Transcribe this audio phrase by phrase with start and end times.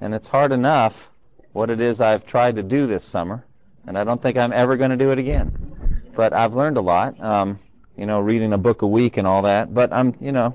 [0.00, 1.10] and it's hard enough
[1.52, 3.44] what it is I've tried to do this summer,
[3.86, 6.02] and I don't think I'm ever going to do it again.
[6.14, 7.58] But I've learned a lot, um,
[7.96, 9.74] you know, reading a book a week and all that.
[9.74, 10.54] But I'm, you know,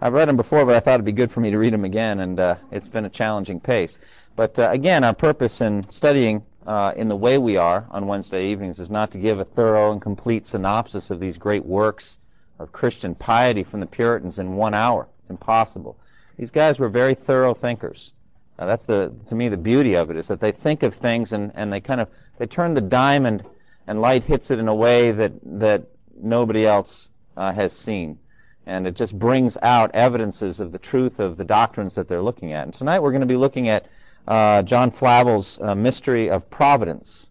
[0.00, 1.84] I've read them before, but I thought it'd be good for me to read them
[1.84, 3.96] again, and uh, it's been a challenging pace.
[4.36, 8.46] But uh, again, our purpose in studying uh, in the way we are on Wednesday
[8.46, 12.18] evenings is not to give a thorough and complete synopsis of these great works
[12.58, 15.06] of Christian piety from the Puritans in one hour.
[15.20, 15.96] It's impossible.
[16.36, 18.12] These guys were very thorough thinkers.
[18.56, 21.52] That's the to me the beauty of it is that they think of things and,
[21.54, 23.44] and they kind of they turn the diamond
[23.86, 25.84] and light hits it in a way that that
[26.16, 28.18] nobody else uh, has seen,
[28.66, 32.52] and it just brings out evidences of the truth of the doctrines that they're looking
[32.52, 32.64] at.
[32.64, 33.86] And tonight we're going to be looking at
[34.26, 37.28] uh, John Flavel's uh, mystery of providence.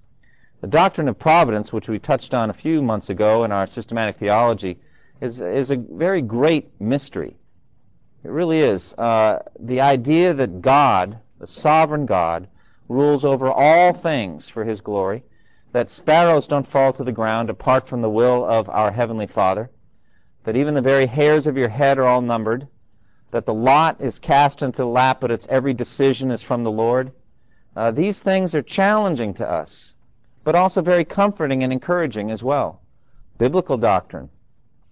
[0.61, 4.17] The doctrine of providence, which we touched on a few months ago in our systematic
[4.17, 4.79] theology,
[5.21, 7.35] is is a very great mystery.
[8.23, 8.93] It really is.
[8.93, 12.47] Uh, the idea that God, the sovereign God,
[12.87, 15.23] rules over all things for his glory,
[15.73, 19.69] that sparrows don't fall to the ground apart from the will of our Heavenly Father,
[20.45, 22.67] that even the very hairs of your head are all numbered,
[23.31, 26.71] that the lot is cast into the lap, but its every decision is from the
[26.71, 27.11] Lord.
[27.75, 29.95] Uh, these things are challenging to us,
[30.43, 32.81] but also very comforting and encouraging as well.
[33.37, 34.29] Biblical doctrine.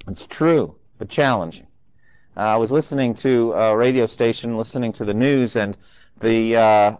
[0.07, 1.67] It's true, but challenging.
[2.35, 5.75] Uh, I was listening to a radio station, listening to the news, and
[6.21, 6.95] the uh,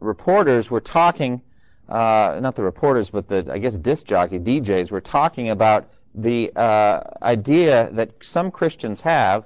[0.00, 1.42] reporters were talking,
[1.88, 6.50] uh, not the reporters, but the, I guess, disc jockey, DJs, were talking about the
[6.56, 9.44] uh, idea that some Christians have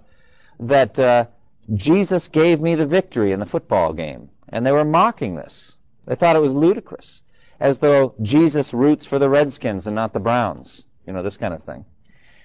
[0.61, 1.27] that uh,
[1.75, 4.29] Jesus gave me the victory in the football game.
[4.49, 5.75] And they were mocking this.
[6.07, 7.23] They thought it was ludicrous,
[7.59, 10.85] as though Jesus roots for the Redskins and not the Browns.
[11.07, 11.85] You know, this kind of thing.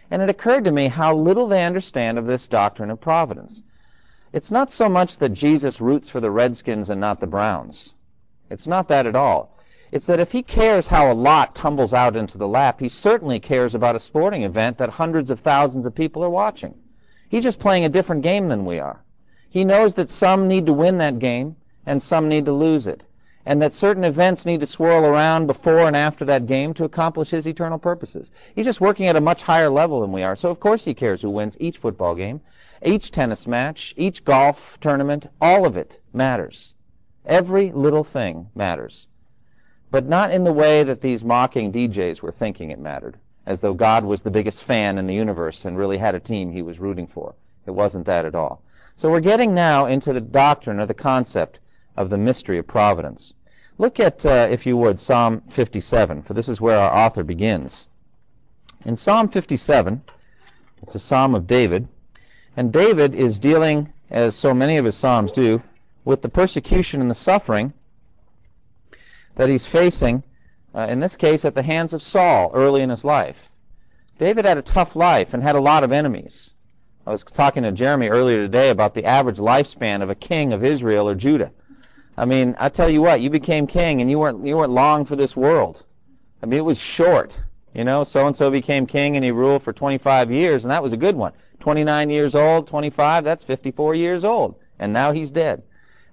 [0.10, 3.64] And it occurred to me how little they understand of this doctrine of providence.
[4.34, 7.96] It's not so much that Jesus roots for the Redskins and not the Browns.
[8.50, 9.58] It's not that at all.
[9.92, 13.40] It's that if he cares how a lot tumbles out into the lap, he certainly
[13.40, 16.76] cares about a sporting event that hundreds of thousands of people are watching.
[17.30, 19.02] He's just playing a different game than we are.
[19.50, 23.04] He knows that some need to win that game and some need to lose it
[23.48, 27.30] and that certain events need to swirl around before and after that game to accomplish
[27.30, 28.30] his eternal purposes.
[28.54, 30.94] He's just working at a much higher level than we are, so of course he
[30.94, 32.42] cares who wins each football game,
[32.84, 36.76] each tennis match, each golf tournament, all of it matters.
[37.26, 39.08] Every little thing matters.
[39.92, 43.16] But not in the way that these mocking DJs were thinking it mattered,
[43.46, 46.52] as though God was the biggest fan in the universe and really had a team
[46.52, 47.34] he was rooting for.
[47.66, 48.62] It wasn't that at all.
[48.98, 51.60] So we're getting now into the doctrine or the concept
[51.96, 53.34] of the mystery of providence.
[53.80, 57.88] Look at, uh, if you would, Psalm 57, for this is where our author begins.
[58.86, 60.02] In Psalm 57,
[60.82, 61.88] it's a psalm of David,
[62.56, 65.62] and David is dealing, as so many of his psalms do,
[66.06, 67.72] with the persecution and the suffering
[69.36, 70.24] that he's facing,
[70.74, 73.50] uh, in this case, at the hands of Saul early in his life.
[74.18, 76.56] David had a tough life and had a lot of enemies.
[77.06, 80.66] I was talking to Jeremy earlier today about the average lifespan of a king of
[80.66, 81.52] Israel or Judah.
[82.18, 85.06] I mean, I tell you what, you became king and you weren't you weren't long
[85.06, 85.84] for this world.
[86.42, 87.38] I mean, it was short.
[87.74, 90.82] You know, so and so became king and he ruled for 25 years, and that
[90.82, 91.34] was a good one.
[91.60, 95.62] 29 years old, 25, that's 54 years old, and now he's dead.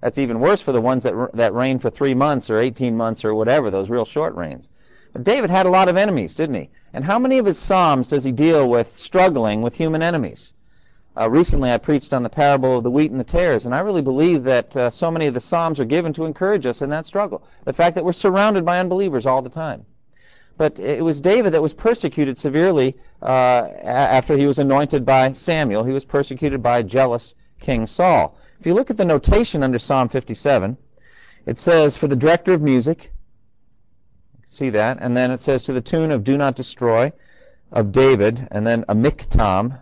[0.01, 3.25] That's even worse for the ones that that reigned for three months or 18 months
[3.25, 4.69] or whatever, those real short reigns.
[5.13, 6.71] But David had a lot of enemies, didn't he?
[6.93, 10.54] And how many of his psalms does he deal with struggling with human enemies?
[11.17, 13.81] Uh, recently, I preached on the parable of the wheat and the tares, and I
[13.81, 16.91] really believe that uh, so many of the Psalms are given to encourage us in
[16.91, 17.45] that struggle.
[17.65, 19.87] The fact that we're surrounded by unbelievers all the time.
[20.57, 25.85] But it was David that was persecuted severely uh, after he was anointed by Samuel.
[25.85, 28.37] He was persecuted by jealous King Saul.
[28.59, 30.77] If you look at the notation under Psalm 57,
[31.47, 33.13] it says, For the director of music,
[34.45, 37.13] see that, and then it says, To the tune of Do Not Destroy
[37.71, 39.79] of David, and then a miktam,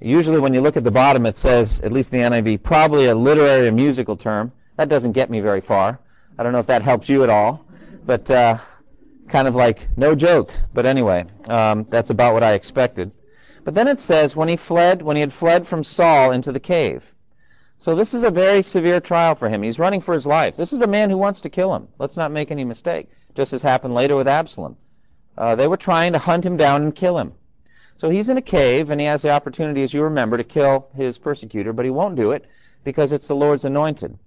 [0.00, 3.06] Usually when you look at the bottom it says, at least in the NIV, probably
[3.06, 4.52] a literary or musical term.
[4.76, 6.00] That doesn't get me very far.
[6.38, 7.64] I don't know if that helps you at all,
[8.06, 8.58] but uh,
[9.28, 10.52] kind of like no joke.
[10.72, 13.10] But anyway, um, that's about what I expected.
[13.62, 16.60] But then it says when he fled, when he had fled from Saul into the
[16.60, 17.04] cave.
[17.78, 19.62] So this is a very severe trial for him.
[19.62, 20.56] He's running for his life.
[20.56, 21.88] This is a man who wants to kill him.
[21.98, 23.08] Let's not make any mistake.
[23.34, 24.76] Just as happened later with Absalom.
[25.36, 27.32] Uh, they were trying to hunt him down and kill him.
[28.00, 30.88] So he's in a cave, and he has the opportunity, as you remember, to kill
[30.96, 32.46] his persecutor, but he won't do it
[32.82, 34.18] because it's the Lord's anointed.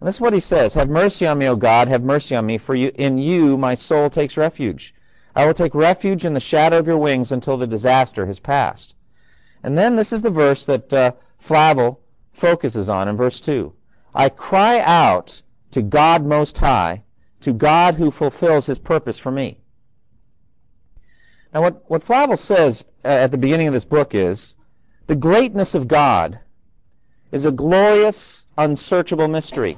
[0.00, 2.44] And this is what he says, Have mercy on me, O God, have mercy on
[2.44, 4.96] me, for you, in you my soul takes refuge.
[5.36, 8.96] I will take refuge in the shadow of your wings until the disaster has passed.
[9.62, 12.00] And then this is the verse that uh, Flavel
[12.32, 13.72] focuses on in verse 2.
[14.12, 15.40] I cry out
[15.70, 17.04] to God Most High,
[17.42, 19.60] to God who fulfills his purpose for me.
[21.58, 24.54] Now, what, what Flavel says uh, at the beginning of this book is
[25.08, 26.38] the greatness of God
[27.32, 29.76] is a glorious, unsearchable mystery.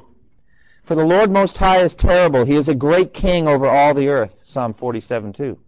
[0.84, 2.44] For the Lord Most High is terrible.
[2.44, 4.40] He is a great king over all the earth.
[4.42, 5.58] Psalm 47 2.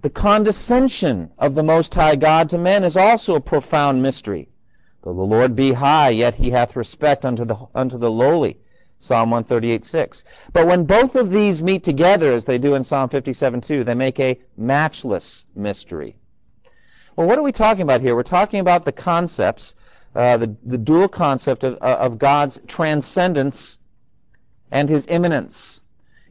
[0.00, 4.48] The condescension of the Most High God to men is also a profound mystery.
[5.02, 8.56] Though the Lord be high, yet he hath respect unto the, unto the lowly.
[9.02, 10.22] Psalm 138.6.
[10.52, 14.20] But when both of these meet together, as they do in Psalm 57.2, they make
[14.20, 16.14] a matchless mystery.
[17.16, 18.14] Well, what are we talking about here?
[18.14, 19.74] We're talking about the concepts,
[20.14, 23.78] uh, the, the dual concept of, uh, of God's transcendence
[24.70, 25.80] and his immanence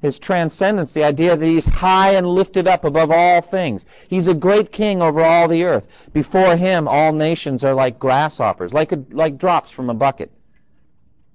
[0.02, 3.86] his transcendence, the idea that he's high and lifted up above all things.
[4.08, 5.86] He's a great king over all the earth.
[6.12, 10.32] Before him, all nations are like grasshoppers, like, a, like drops from a bucket.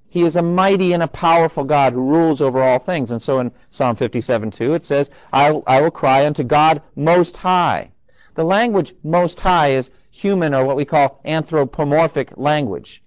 [0.08, 3.10] He is a mighty and a powerful God who rules over all things.
[3.10, 7.90] And so in Psalm 57:2 it says, I, I will cry unto God most high.
[8.34, 13.02] The language most high is human or what we call anthropomorphic language.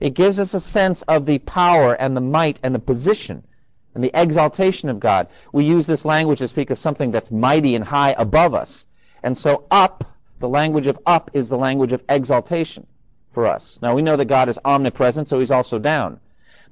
[0.00, 3.42] It gives us a sense of the power and the might and the position
[3.94, 5.28] and the exaltation of God.
[5.52, 8.86] We use this language to speak of something that's mighty and high above us.
[9.22, 10.04] And so up,
[10.40, 12.86] the language of up is the language of exaltation
[13.32, 13.78] for us.
[13.80, 16.20] Now we know that God is omnipresent, so he's also down.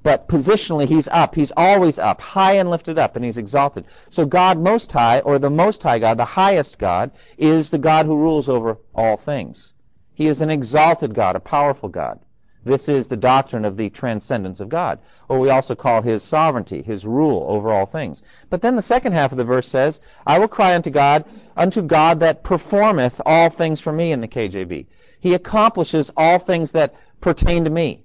[0.03, 1.35] But positionally, he's up.
[1.35, 3.85] He's always up, high and lifted up, and he's exalted.
[4.11, 8.07] So God Most High, or the Most High God, the highest God, is the God
[8.07, 9.75] who rules over all things.
[10.15, 12.19] He is an exalted God, a powerful God.
[12.65, 16.81] This is the doctrine of the transcendence of God, or we also call his sovereignty,
[16.83, 18.23] his rule over all things.
[18.51, 21.25] But then the second half of the verse says, I will cry unto God,
[21.57, 24.87] unto God that performeth all things for me in the KJV.
[25.19, 28.02] He accomplishes all things that pertain to me.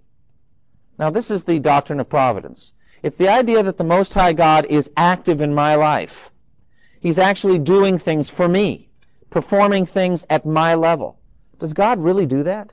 [0.97, 2.73] Now this is the doctrine of providence.
[3.03, 6.31] It's the idea that the Most High God is active in my life.
[6.99, 8.89] He's actually doing things for me,
[9.29, 11.19] performing things at my level.
[11.59, 12.71] Does God really do that?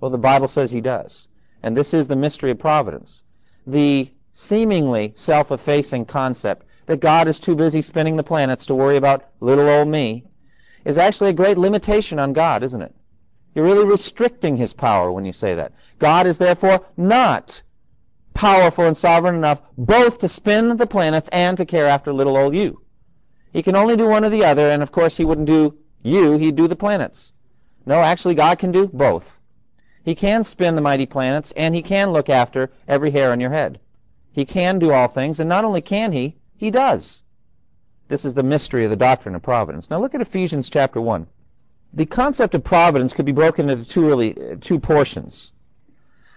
[0.00, 1.28] Well, the Bible says he does.
[1.62, 3.22] And this is the mystery of providence.
[3.66, 9.28] The seemingly self-effacing concept that God is too busy spinning the planets to worry about
[9.40, 10.24] little old me
[10.84, 12.94] is actually a great limitation on God, isn't it?
[13.54, 15.72] You're really restricting his power when you say that.
[15.98, 17.62] God is therefore not
[18.32, 22.54] powerful and sovereign enough both to spin the planets and to care after little old
[22.54, 22.80] you.
[23.52, 26.38] He can only do one or the other, and of course he wouldn't do you,
[26.38, 27.32] he'd do the planets.
[27.84, 29.40] No, actually God can do both.
[30.04, 33.50] He can spin the mighty planets, and he can look after every hair on your
[33.50, 33.80] head.
[34.32, 37.22] He can do all things, and not only can he, he does.
[38.08, 39.90] This is the mystery of the doctrine of providence.
[39.90, 41.26] Now look at Ephesians chapter 1.
[41.92, 45.50] The concept of providence could be broken into two, really, two portions.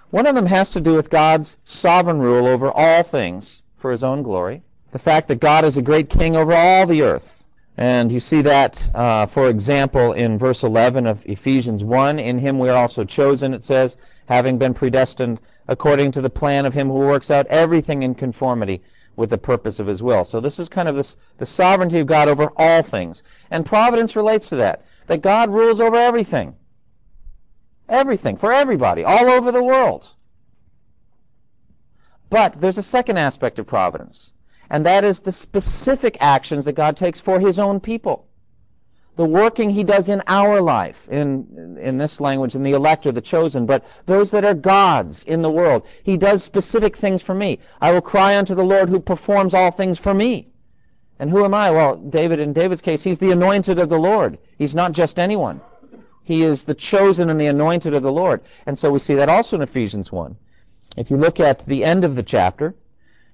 [0.10, 4.04] One of them has to do with God's sovereign rule over all things for his
[4.04, 4.64] own glory.
[4.92, 7.44] The fact that God is a great king over all the earth.
[7.78, 12.20] And you see that, uh, for example, in verse 11 of Ephesians 1.
[12.20, 16.66] In him we are also chosen, it says, having been predestined according to the plan
[16.66, 18.82] of him who works out everything in conformity
[19.16, 20.24] with the purpose of his will.
[20.26, 23.24] So this is kind of this, the sovereignty of God over all things.
[23.52, 26.56] And providence relates to that, that God rules over everything.
[27.90, 30.10] Everything, for everybody, all over the world.
[32.30, 34.34] But there's a second aspect of providence
[34.74, 38.28] and that is the specific actions that God takes for his own people.
[39.16, 43.12] The working he does in our life, in, in this language, in the elect or
[43.12, 45.86] the chosen, but those that are God's in the world.
[46.02, 47.60] He does specific things for me.
[47.80, 50.53] I will cry unto the Lord who performs all things for me.
[51.20, 51.72] And who am I?
[51.72, 54.38] Well, David, in David's case, he's the anointed of the Lord.
[54.58, 55.62] He's not just anyone.
[56.24, 58.42] He is the chosen and the anointed of the Lord.
[58.66, 60.36] And so we see that also in Ephesians 1.
[60.98, 62.76] If you look at the end of the chapter,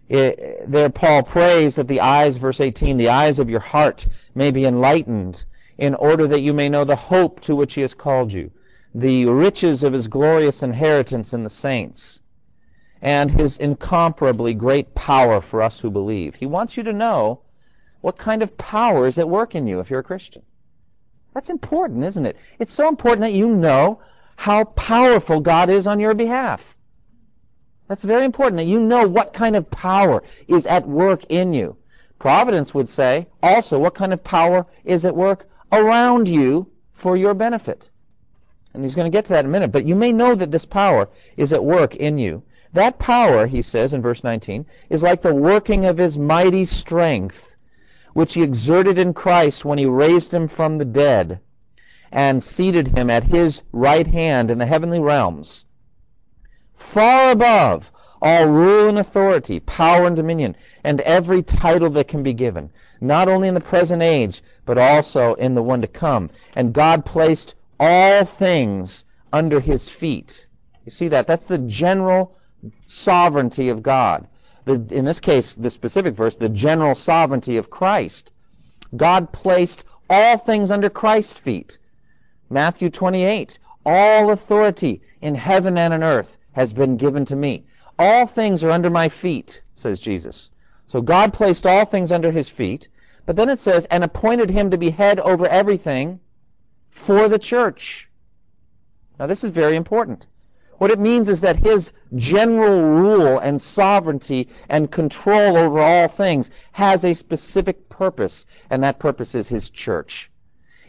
[0.09, 4.49] it, there Paul prays that the eyes, verse 18, the eyes of your heart may
[4.49, 5.43] be enlightened
[5.77, 8.51] in order that you may know the hope to which he has called you,
[8.93, 12.19] the riches of his glorious inheritance in the saints,
[13.01, 16.35] and his incomparably great power for us who believe.
[16.35, 17.41] He wants you to know
[18.01, 20.41] what kind of power is at work in you if you're a Christian.
[21.33, 22.37] That's important, isn't it?
[22.57, 24.01] It's so important that you know
[24.35, 26.75] how powerful God is on your behalf.
[27.87, 31.75] That's very important that you know what kind of power is at work in you.
[32.19, 37.33] Providence would say also what kind of power is at work around you for your
[37.33, 37.89] benefit.
[38.73, 40.51] And he's going to get to that in a minute, but you may know that
[40.51, 42.43] this power is at work in you.
[42.73, 47.48] That power, he says in verse 19, is like the working of his mighty strength,
[48.13, 51.39] which he exerted in Christ when he raised him from the dead
[52.11, 55.65] and seated him at his right hand in the heavenly realms,
[56.73, 62.33] far above all rule and authority, power and dominion, and every title that can be
[62.33, 66.29] given, not only in the present age, but also in the one to come.
[66.55, 70.47] And God placed all things under his feet.
[70.85, 71.27] You see that?
[71.27, 72.35] That's the general
[72.87, 74.27] sovereignty of God.
[74.69, 78.29] The, in this case, the specific verse, the general sovereignty of Christ.
[78.95, 81.79] God placed all things under Christ's feet.
[82.51, 87.65] Matthew 28, all authority in heaven and on earth has been given to me.
[87.97, 90.51] All things are under my feet, says Jesus.
[90.85, 92.89] So God placed all things under his feet,
[93.25, 96.19] but then it says, and appointed him to be head over everything
[96.91, 98.07] for the church.
[99.19, 100.27] Now this is very important.
[100.79, 106.49] What it means is that his general rule and sovereignty and control over all things
[106.71, 110.31] has a specific purpose, and that purpose is his church.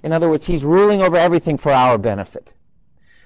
[0.04, 2.54] In other words, he's ruling over everything for our benefit.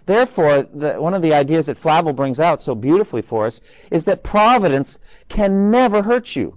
[0.07, 4.07] Therefore, the, one of the ideas that Flavel brings out so beautifully for us is
[4.07, 6.57] that providence can never hurt you.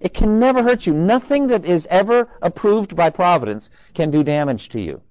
[0.00, 0.94] It can never hurt you.
[0.94, 5.02] Nothing that is ever approved by providence can do damage to you.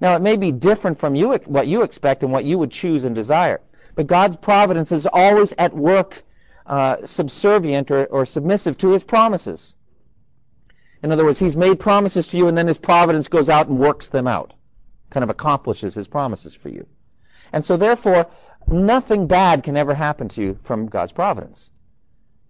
[0.00, 3.04] Now, it may be different from you, what you expect and what you would choose
[3.04, 3.60] and desire.
[3.94, 6.22] But God's providence is always at work,
[6.66, 9.74] uh, subservient or, or submissive to His promises.
[11.02, 13.78] In other words, He's made promises to you, and then His providence goes out and
[13.78, 14.54] works them out,
[15.10, 16.86] kind of accomplishes His promises for you.
[17.52, 18.28] And so, therefore,
[18.68, 21.72] nothing bad can ever happen to you from God's providence.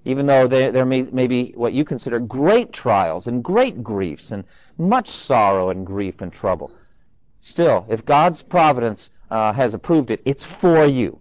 [0.04, 4.32] Even though there, there may, may be what you consider great trials and great griefs
[4.32, 4.44] and
[4.76, 6.72] much sorrow and grief and trouble.
[7.40, 11.20] Still, if God's providence uh, has approved it, it's for you.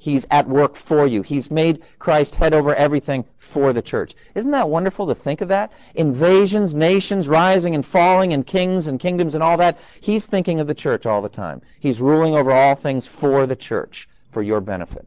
[0.00, 1.20] He's at work for you.
[1.20, 4.14] He's made Christ head over everything for the church.
[4.34, 5.72] Isn't that wonderful to think of that?
[5.94, 9.78] Invasions, nations rising and falling, and kings and kingdoms and all that.
[10.00, 11.60] He's thinking of the church all the time.
[11.80, 15.06] He's ruling over all things for the church, for your benefit.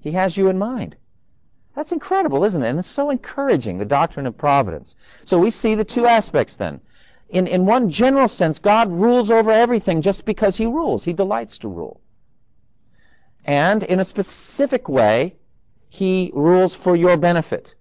[0.00, 0.96] He has you in mind.
[1.76, 2.68] That's incredible, isn't it?
[2.68, 4.96] And it's so encouraging, the doctrine of providence.
[5.22, 6.80] So we see the two aspects then
[7.32, 11.02] in, in one general sense, God rules over everything just because he rules.
[11.02, 12.02] He delights to rule.
[13.46, 15.36] And in a specific way,
[15.88, 17.74] he rules for your benefit.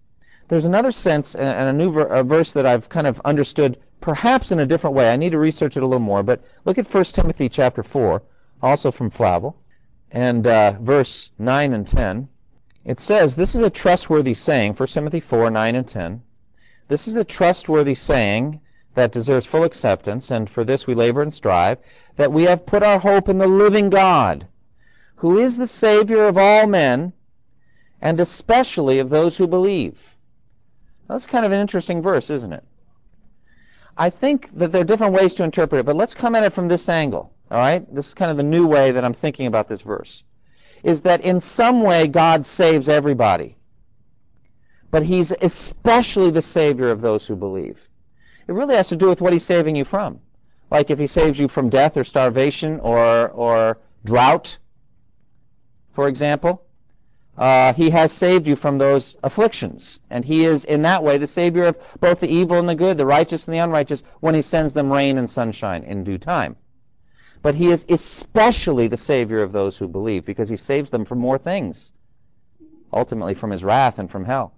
[0.47, 4.51] There's another sense and a new ver- a verse that I've kind of understood perhaps
[4.51, 5.11] in a different way.
[5.11, 8.23] I need to research it a little more, but look at 1 Timothy chapter 4,
[8.61, 9.57] also from Flavel,
[10.11, 12.29] and uh, verse 9 and 10.
[12.85, 16.21] It says, this is a trustworthy saying, 1 Timothy 4, 9 and 10.
[16.87, 18.61] This is a trustworthy saying
[18.93, 21.77] that deserves full acceptance, and for this we labor and strive,
[22.17, 24.47] that we have put our hope in the living God,
[25.15, 27.13] who is the Savior of all men,
[28.01, 29.97] and especially of those who believe.
[31.07, 32.63] That's kind of an interesting verse, isn't it?
[33.97, 36.53] I think that there are different ways to interpret it, but let's come at it
[36.53, 37.33] from this angle.
[37.51, 37.85] All right?
[37.93, 40.23] This is kind of the new way that I'm thinking about this verse.
[40.83, 43.57] Is that in some way God saves everybody.
[44.89, 47.79] But he's especially the savior of those who believe.
[48.51, 50.19] It really has to do with what he's saving you from.
[50.69, 54.57] Like if he saves you from death or starvation or, or drought,
[55.93, 56.61] for example,
[57.37, 60.01] uh, he has saved you from those afflictions.
[60.09, 62.97] And he is, in that way, the Savior of both the evil and the good,
[62.97, 66.57] the righteous and the unrighteous, when he sends them rain and sunshine in due time.
[67.41, 71.19] But he is especially the Savior of those who believe, because he saves them from
[71.19, 71.93] more things,
[72.91, 74.53] ultimately from his wrath and from hell.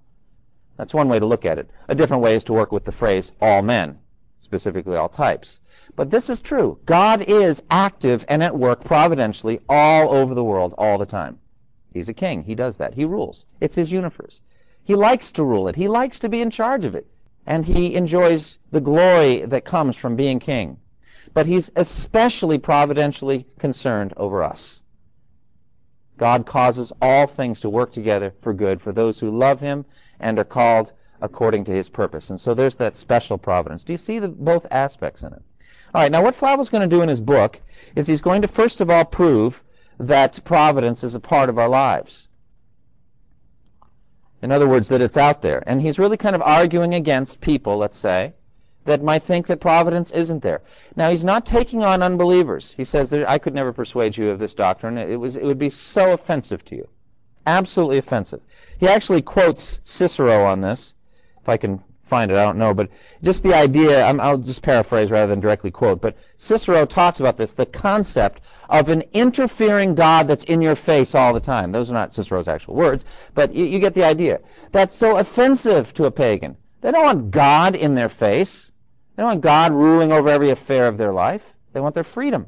[0.77, 1.69] That's one way to look at it.
[1.87, 3.99] A different way is to work with the phrase all men,
[4.39, 5.59] specifically all types.
[5.95, 6.79] But this is true.
[6.85, 11.39] God is active and at work providentially all over the world all the time.
[11.93, 12.43] He's a king.
[12.43, 12.95] He does that.
[12.95, 13.45] He rules.
[13.61, 14.41] It's his universe.
[14.83, 15.75] He likes to rule it.
[15.75, 17.07] He likes to be in charge of it.
[17.45, 20.77] And he enjoys the glory that comes from being king.
[21.33, 24.81] But he's especially providentially concerned over us.
[26.17, 29.85] God causes all things to work together for good for those who love him
[30.19, 30.91] and are called
[31.21, 32.29] according to his purpose.
[32.29, 33.83] And so there's that special providence.
[33.83, 35.41] Do you see the, both aspects in it?
[35.93, 37.61] All right, now what Flavel's going to do in his book
[37.95, 39.63] is he's going to first of all prove
[39.99, 42.27] that providence is a part of our lives.
[44.41, 45.63] In other words, that it's out there.
[45.65, 48.33] And he's really kind of arguing against people, let's say,
[48.85, 50.61] that might think that providence isn't there.
[50.97, 52.73] Now, he's not taking on unbelievers.
[52.75, 54.97] He says that I could never persuade you of this doctrine.
[54.97, 56.89] It, was, it would be so offensive to you.
[57.45, 58.41] Absolutely offensive.
[58.79, 60.93] He actually quotes Cicero on this.
[61.41, 62.73] If I can find it, I don't know.
[62.73, 62.89] But
[63.21, 66.01] just the idea, i will just paraphrase rather than directly quote.
[66.01, 71.15] But Cicero talks about this, the concept of an interfering God that's in your face
[71.15, 71.71] all the time.
[71.71, 74.39] Those are not Cicero's actual words, but you, you get the idea.
[74.71, 76.55] That's so offensive to a pagan.
[76.81, 78.71] They don't want God in their face.
[79.15, 81.53] They don't want God ruling over every affair of their life.
[81.73, 82.47] They want their freedom.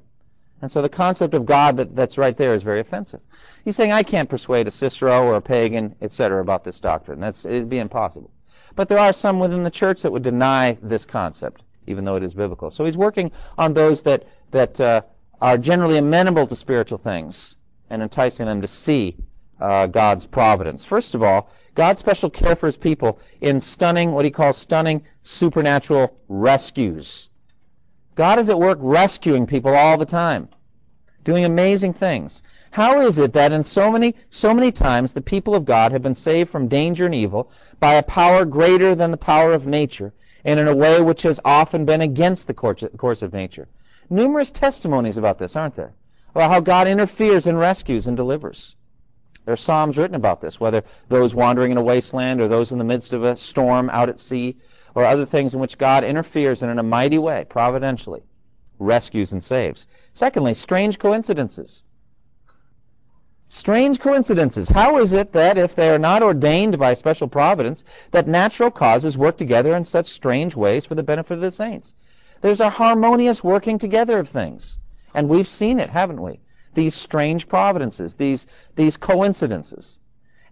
[0.61, 3.21] And so the concept of God that, that's right there is very offensive.
[3.63, 7.19] He's saying, I can't persuade a Cicero or a pagan, etc., about this doctrine.
[7.19, 8.31] That's, it'd be impossible.
[8.75, 12.23] But there are some within the church that would deny this concept, even though it
[12.23, 12.71] is biblical.
[12.71, 15.01] So he's working on those that, that uh,
[15.41, 17.55] are generally amenable to spiritual things
[17.89, 19.15] and enticing them to see
[19.59, 20.83] uh, God's providence.
[20.83, 25.03] First of all, God's special care for his people in stunning, what he calls stunning
[25.23, 27.29] supernatural rescues.
[28.15, 30.47] God is at work rescuing people all the time,
[31.23, 32.41] doing amazing things.
[32.71, 36.01] How is it that in so many, so many times the people of God have
[36.01, 40.13] been saved from danger and evil by a power greater than the power of nature
[40.45, 43.67] and in a way which has often been against the course of nature?
[44.09, 45.93] Numerous testimonies about this, aren't there?
[46.31, 48.75] About how God interferes and rescues and delivers.
[49.45, 52.77] There are psalms written about this, whether those wandering in a wasteland or those in
[52.77, 54.57] the midst of a storm out at sea,
[54.95, 58.23] or other things in which God interferes and in a mighty way, providentially,
[58.79, 59.85] rescues and saves.
[60.13, 61.83] Secondly, strange coincidences.
[63.49, 64.67] Strange coincidences.
[64.67, 69.17] How is it that if they are not ordained by special providence, that natural causes
[69.17, 71.93] work together in such strange ways for the benefit of the saints?
[72.41, 74.79] There's a harmonious working together of things.
[75.13, 76.39] And we've seen it, haven't we?
[76.75, 79.99] these strange providences, these, these coincidences.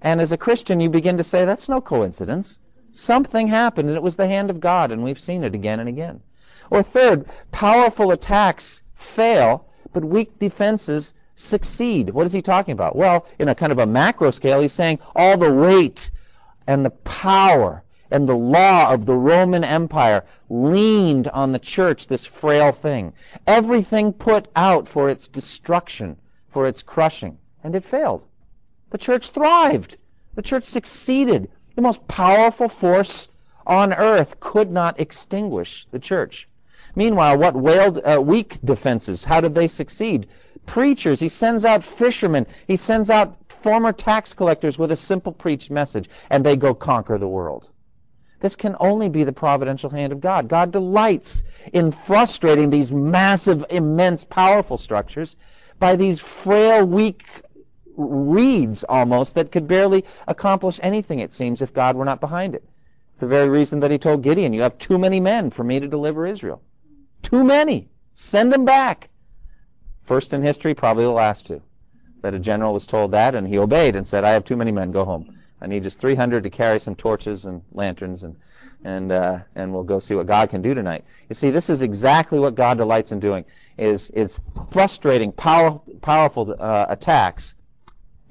[0.02, 2.60] And as a Christian, you begin to say, that's no coincidence.
[2.96, 5.90] Something happened, and it was the hand of God, and we've seen it again and
[5.90, 6.22] again.
[6.70, 12.12] Or third, powerful attacks fail, but weak defenses succeed.
[12.12, 12.96] What is he talking about?
[12.96, 16.12] Well, in a kind of a macro scale, he's saying all the weight
[16.68, 22.26] and the power and the law of the Roman Empire leaned on the church, this
[22.26, 23.14] frail thing.
[23.48, 26.16] Everything put out for its destruction,
[26.50, 28.24] for its crushing, and it failed.
[28.92, 29.98] The church thrived.
[30.36, 31.50] The church succeeded.
[31.76, 33.28] The most powerful force
[33.66, 36.48] on earth could not extinguish the church.
[36.96, 39.24] Meanwhile, what wailed uh, weak defenses?
[39.24, 40.28] How did they succeed?
[40.66, 41.20] Preachers.
[41.20, 42.46] He sends out fishermen.
[42.68, 47.18] He sends out former tax collectors with a simple preached message, and they go conquer
[47.18, 47.70] the world.
[48.40, 50.50] This can only be the providential hand of God.
[50.50, 55.38] God delights in frustrating these massive, immense, powerful structures
[55.80, 57.24] by these frail, weak
[57.96, 62.64] reeds almost that could barely accomplish anything, it seems, if God were not behind it.
[63.12, 65.80] It's the very reason that he told Gideon, You have too many men for me
[65.80, 66.62] to deliver Israel.
[67.22, 67.90] Too many.
[68.14, 69.10] Send them back.
[70.04, 71.62] First in history, probably the last two.
[72.22, 74.72] That a general was told that, and he obeyed and said, I have too many
[74.72, 75.38] men, go home.
[75.62, 78.36] I need just 300 to carry some torches and lanterns, and
[78.84, 81.06] and uh, and we'll go see what God can do tonight.
[81.30, 83.46] You see, this is exactly what God delights in doing:
[83.78, 87.56] is is frustrating power, powerful uh, attacks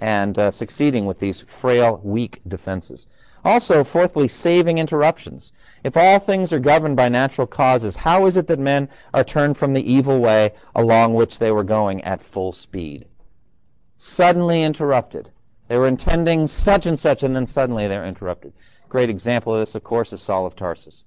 [0.02, 3.06] and uh, succeeding with these frail, weak defenses.
[3.44, 5.52] Also, fourthly, saving interruptions.
[5.84, 9.56] If all things are governed by natural causes, how is it that men are turned
[9.56, 13.06] from the evil way along which they were going at full speed?
[13.96, 15.30] Suddenly interrupted
[15.68, 18.52] they were intending such and such, and then suddenly they're interrupted.
[18.90, 21.04] Great example of this, of course, is Saul of Tarsus,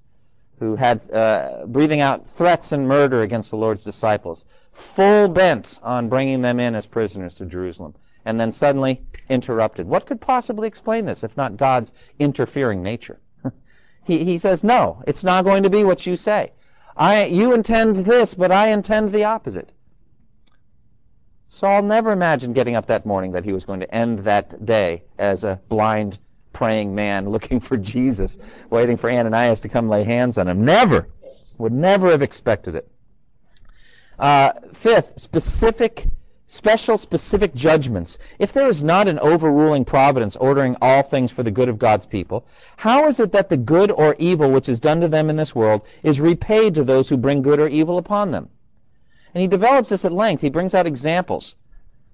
[0.57, 6.09] who had uh, breathing out threats and murder against the Lord's disciples, full bent on
[6.09, 7.93] bringing them in as prisoners to Jerusalem,
[8.25, 9.87] and then suddenly interrupted.
[9.87, 13.19] What could possibly explain this, if not God's interfering nature?
[14.03, 16.51] he, he says, no, it's not going to be what you say.
[16.97, 19.71] I, you intend this, but I intend the opposite.
[21.47, 25.03] Saul never imagined getting up that morning that he was going to end that day
[25.17, 26.17] as a blind
[26.51, 28.37] praying man looking for Jesus,
[28.69, 30.65] waiting for Ananias to come lay hands on him.
[30.65, 31.07] Never.
[31.57, 32.89] Would never have expected it.
[34.17, 36.07] Uh, fifth, specific,
[36.55, 38.17] special specific judgments.
[38.39, 42.05] If there is not an overruling providence ordering all things for the good of God's
[42.05, 42.45] people,
[42.77, 45.53] how is it that the good or evil which is done to them in this
[45.53, 48.47] world is repaid to those who bring good or evil upon them?
[49.33, 50.39] And he develops this at length.
[50.39, 51.55] He brings out examples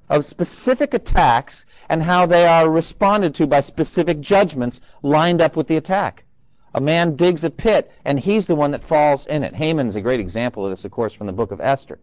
[0.09, 5.67] of specific attacks and how they are responded to by specific judgments lined up with
[5.67, 6.23] the attack.
[6.73, 9.53] A man digs a pit, and he's the one that falls in it.
[9.53, 11.99] Haman is a great example of this, of course, from the book of Esther.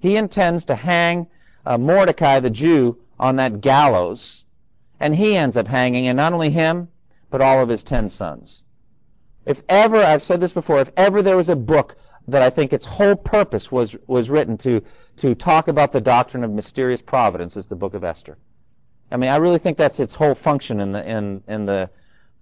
[0.00, 1.26] He intends to hang
[1.64, 4.44] uh, Mordecai the Jew on that gallows,
[5.00, 6.88] and he ends up hanging, and not only him,
[7.30, 8.64] but all of his ten sons.
[9.46, 11.96] If ever, I've said this before, if ever there was a book
[12.28, 14.82] that I think its whole purpose was, was written to,
[15.16, 18.38] to talk about the doctrine of mysterious providence is the book of Esther.
[19.10, 21.90] I mean, I really think that's its whole function in the, in, in the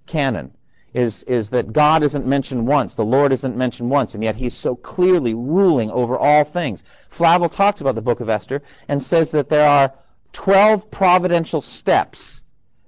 [0.06, 0.52] canon,
[0.94, 4.54] is, is that God isn't mentioned once, the Lord isn't mentioned once, and yet he's
[4.54, 6.84] so clearly ruling over all things.
[7.08, 9.92] Flavel talks about the book of Esther and says that there are
[10.32, 12.42] 12 providential steps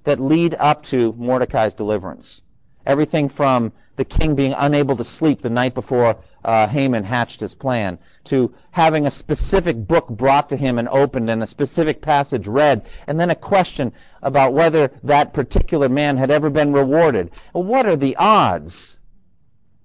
[0.04, 2.42] that lead up to Mordecai's deliverance.
[2.84, 7.54] Everything from the king being unable to sleep the night before uh, Haman hatched his
[7.54, 12.48] plan, to having a specific book brought to him and opened and a specific passage
[12.48, 13.92] read, and then a question
[14.22, 17.30] about whether that particular man had ever been rewarded.
[17.52, 18.98] What are the odds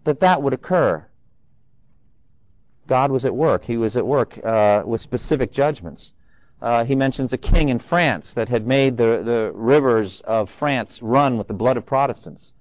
[0.05, 1.05] that that would occur?
[2.87, 3.65] God was at work.
[3.65, 6.13] He was at work uh, with specific judgments.
[6.61, 11.03] Uh, he mentions a king in France that had made the, the rivers of France
[11.03, 12.53] run with the blood of Protestants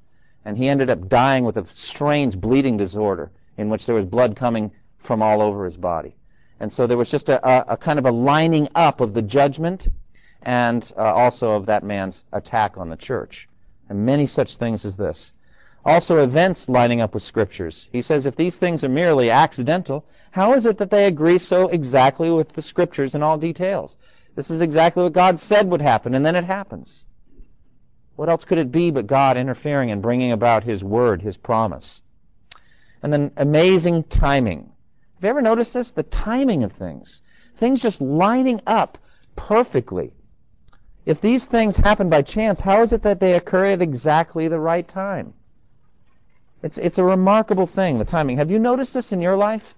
[0.47, 4.37] and he ended up dying with a strange bleeding disorder in which there was blood
[4.37, 6.15] coming from all over his body.
[6.61, 9.89] And so there was just a, a, kind of a lining up of the judgment
[10.43, 13.49] and uh, also of that man's attack on the church.
[13.89, 15.33] And many such things as this.
[15.85, 17.89] Also events lining up with scriptures.
[17.91, 21.67] He says if these things are merely accidental, how is it that they agree so
[21.67, 23.97] exactly with the scriptures in all details?
[24.37, 27.05] This is exactly what God said would happen, and then it happens.
[28.17, 32.03] What else could it be but God interfering and bringing about His word, His promise?
[33.03, 34.73] And then amazing timing.
[35.15, 35.93] Have you ever noticed this?
[35.93, 37.23] The timing of things.
[37.59, 38.99] Things just lining up
[39.37, 40.13] perfectly.
[41.05, 44.59] If these things happen by chance, how is it that they occur at exactly the
[44.59, 45.35] right time?
[46.63, 48.39] It's, it's a remarkable thing, the timing.
[48.39, 49.75] Have you noticed this in your life?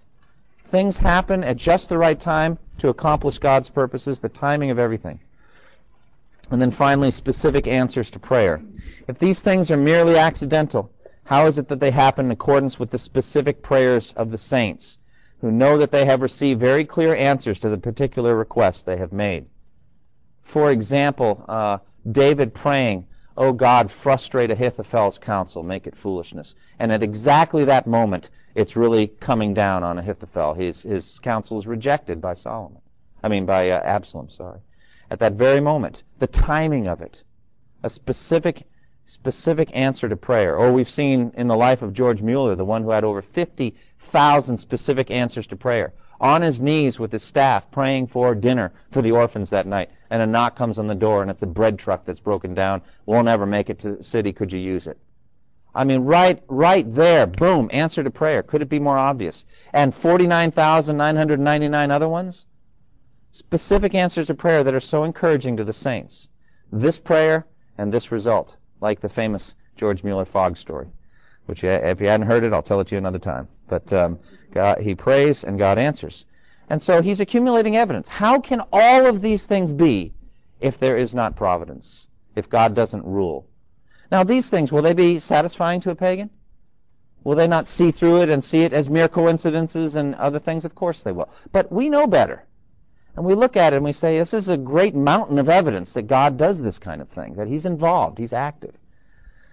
[0.68, 5.20] Things happen at just the right time to accomplish God's purposes, the timing of everything.
[6.50, 8.62] And then finally, specific answers to prayer.
[9.06, 10.90] If these things are merely accidental,
[11.24, 14.98] how is it that they happen in accordance with the specific prayers of the saints,
[15.40, 19.12] who know that they have received very clear answers to the particular requests they have
[19.12, 19.44] made?
[20.42, 21.78] For example, uh,
[22.10, 23.06] David praying,
[23.36, 29.08] "O God, frustrate Ahithophel's counsel, make it foolishness." And at exactly that moment, it's really
[29.08, 30.54] coming down on Ahithophel.
[30.54, 32.80] His his counsel is rejected by Solomon.
[33.22, 34.30] I mean, by uh, Absalom.
[34.30, 34.60] Sorry
[35.10, 37.22] at that very moment, the timing of it,
[37.82, 38.66] a specific
[39.08, 40.54] specific answer to prayer.
[40.56, 44.56] Or we've seen in the life of George Mueller, the one who had over 50,000
[44.58, 49.12] specific answers to prayer, on his knees with his staff praying for dinner for the
[49.12, 52.04] orphans that night, and a knock comes on the door and it's a bread truck
[52.04, 52.82] that's broken down.
[53.06, 54.32] Won't ever make it to the city.
[54.32, 54.98] Could you use it?
[55.74, 58.42] I mean, right, right there, boom, answer to prayer.
[58.42, 59.46] Could it be more obvious?
[59.72, 62.46] And 49,999 other ones?
[63.38, 66.28] Specific answers to prayer that are so encouraging to the saints.
[66.72, 67.46] This prayer
[67.78, 70.88] and this result, like the famous George Mueller fog story,
[71.46, 73.46] which if you hadn't heard it, I'll tell it to you another time.
[73.68, 74.18] But um,
[74.50, 76.26] God, he prays and God answers.
[76.68, 78.08] And so he's accumulating evidence.
[78.08, 80.12] How can all of these things be
[80.58, 83.46] if there is not providence, if God doesn't rule?
[84.10, 86.30] Now, these things, will they be satisfying to a pagan?
[87.22, 90.64] Will they not see through it and see it as mere coincidences and other things?
[90.64, 91.28] Of course they will.
[91.52, 92.44] But we know better.
[93.16, 95.92] And we look at it and we say, this is a great mountain of evidence
[95.94, 98.74] that God does this kind of thing, that He's involved, He's active.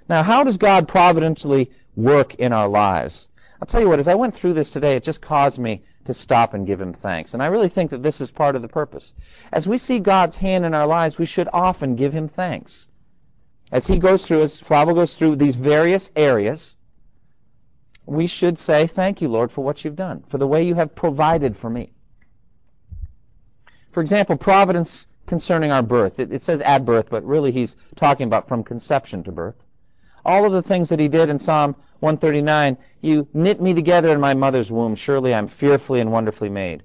[0.07, 3.27] Now, how does God providentially work in our lives?
[3.59, 6.13] I'll tell you what, as I went through this today, it just caused me to
[6.13, 7.33] stop and give Him thanks.
[7.33, 9.13] And I really think that this is part of the purpose.
[9.51, 12.87] As we see God's hand in our lives, we should often give Him thanks.
[13.71, 16.75] As He goes through, as Flavel goes through these various areas,
[18.05, 20.93] we should say, Thank you, Lord, for what you've done, for the way you have
[20.93, 21.94] provided for me.
[23.95, 26.19] For example, providence concerning our birth.
[26.19, 29.55] It, it, says at birth, but really he's talking about from conception to birth.
[30.25, 34.19] All of the things that he did in Psalm 139, you knit me together in
[34.19, 34.95] my mother's womb.
[34.95, 36.83] Surely I'm fearfully and wonderfully made.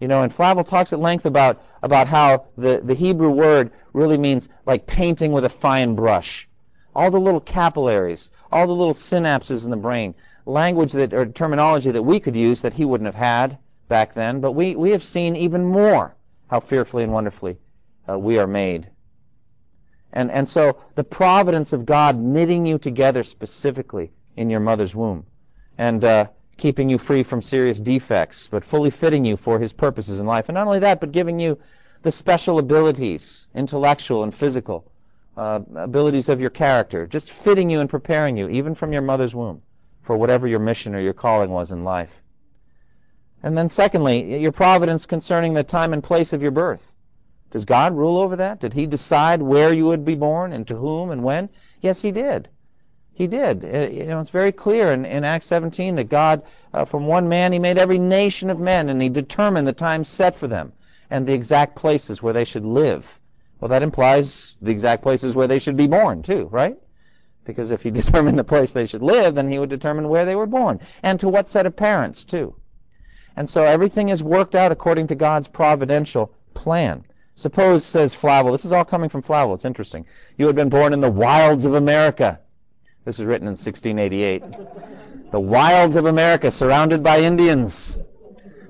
[0.00, 4.18] You know, and Flavel talks at length about, about how the, the Hebrew word really
[4.18, 6.48] means like painting with a fine brush.
[6.96, 11.92] All the little capillaries, all the little synapses in the brain, language that, or terminology
[11.92, 15.02] that we could use that he wouldn't have had back then, but we, we have
[15.02, 16.14] seen even more
[16.48, 17.58] how fearfully and wonderfully
[18.08, 18.88] uh, we are made.
[20.12, 25.26] And, and so the providence of God knitting you together specifically in your mother's womb
[25.76, 30.18] and uh, keeping you free from serious defects, but fully fitting you for His purposes
[30.20, 30.48] in life.
[30.48, 31.58] And not only that, but giving you
[32.02, 34.90] the special abilities, intellectual and physical,
[35.36, 39.34] uh, abilities of your character, just fitting you and preparing you, even from your mother's
[39.34, 39.62] womb,
[40.02, 42.22] for whatever your mission or your calling was in life.
[43.42, 46.92] And then secondly, your providence concerning the time and place of your birth.
[47.50, 48.60] Does God rule over that?
[48.60, 51.48] Did he decide where you would be born and to whom and when?
[51.80, 52.48] Yes, he did.
[53.18, 53.64] He did.
[53.64, 57.28] Uh, you know, it's very clear in, in Acts 17 that God, uh, from one
[57.28, 60.72] man, He made every nation of men, and He determined the time set for them
[61.10, 63.18] and the exact places where they should live.
[63.60, 66.76] Well, that implies the exact places where they should be born, too, right?
[67.44, 70.36] Because if He determined the place they should live, then He would determine where they
[70.36, 72.54] were born, and to what set of parents, too.
[73.38, 77.04] And so everything is worked out according to God's providential plan.
[77.34, 80.04] Suppose, says Flavel, this is all coming from Flavel, it's interesting.
[80.36, 82.40] You had been born in the wilds of America
[83.08, 85.30] this was written in 1688.
[85.30, 87.96] The wilds of America, surrounded by Indians,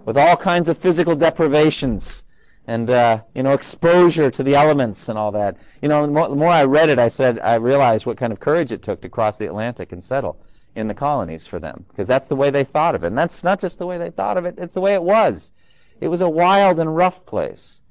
[0.05, 2.23] with all kinds of physical deprivations
[2.69, 5.57] and uh, you know exposure to the elements and all that.
[5.83, 8.33] You know, the more, the more I read it, I said I realized what kind
[8.33, 10.39] of courage it took to cross the Atlantic and settle
[10.79, 13.09] in the colonies for them, because that's the way they thought of it.
[13.09, 15.53] And that's not just the way they thought of it; it's the way it was.
[16.01, 17.83] It was a wild and rough place.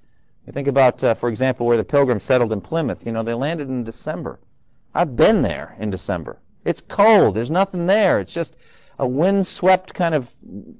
[0.45, 3.05] You think about, uh, for example, where the Pilgrims settled in Plymouth.
[3.05, 4.39] You know, they landed in December.
[4.95, 6.39] I've been there in December.
[6.63, 7.35] It's cold.
[7.35, 8.19] There's nothing there.
[8.19, 8.55] It's just
[8.97, 10.31] a wind-swept kind of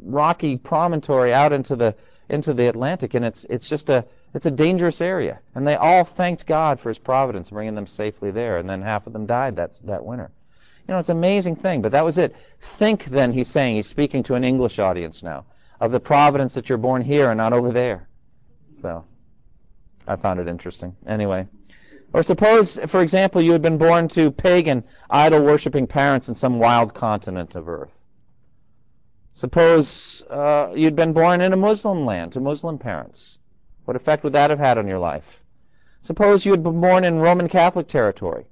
[0.01, 1.95] rocky promontory out into the
[2.29, 5.39] into the Atlantic, and it's it's just a it's a dangerous area.
[5.53, 8.57] And they all thanked God for His providence bringing them safely there.
[8.57, 10.31] And then half of them died that that winter.
[10.87, 11.81] You know, it's an amazing thing.
[11.81, 12.35] But that was it.
[12.61, 15.45] Think then, he's saying, he's speaking to an English audience now,
[15.79, 18.07] of the providence that you're born here and not over there.
[18.81, 19.03] So,
[20.07, 20.95] I found it interesting.
[21.05, 21.47] Anyway.
[22.13, 26.57] Or suppose, for example, you had been born to pagan, idol worshipping parents in some
[26.57, 27.99] wild continent of earth.
[29.33, 33.39] Suppose uh, you'd been born in a Muslim land to Muslim parents.
[33.85, 35.43] What effect would that have had on your life?
[36.01, 38.45] Suppose you had been born in Roman Catholic territory.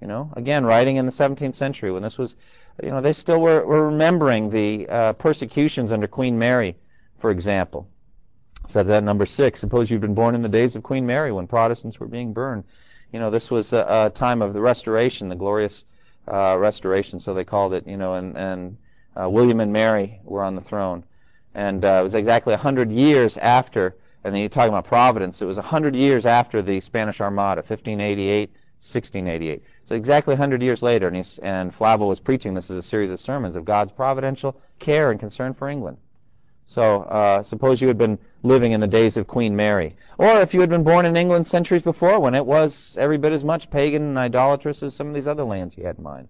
[0.00, 2.36] You know, again, writing in the 17th century when this was,
[2.82, 6.76] you know, they still were, were remembering the uh, persecutions under Queen Mary,
[7.18, 7.86] for example.
[8.66, 9.60] Said that number six.
[9.60, 12.64] Suppose you'd been born in the days of Queen Mary when Protestants were being burned
[13.12, 15.84] you know, this was a, a time of the Restoration, the glorious
[16.28, 17.86] uh, Restoration, so they called it.
[17.86, 18.76] You know, and and
[19.20, 21.04] uh, William and Mary were on the throne,
[21.54, 23.96] and uh, it was exactly 100 years after.
[24.22, 25.40] And then you're talking about Providence.
[25.40, 29.62] It was 100 years after the Spanish Armada, 1588, 1688.
[29.84, 33.10] So exactly 100 years later, and, he's, and Flavel was preaching this as a series
[33.10, 35.98] of sermons of God's providential care and concern for England.
[36.70, 39.96] So uh, suppose you had been living in the days of Queen Mary.
[40.18, 43.32] Or if you had been born in England centuries before when it was every bit
[43.32, 46.28] as much pagan and idolatrous as some of these other lands you had in mind.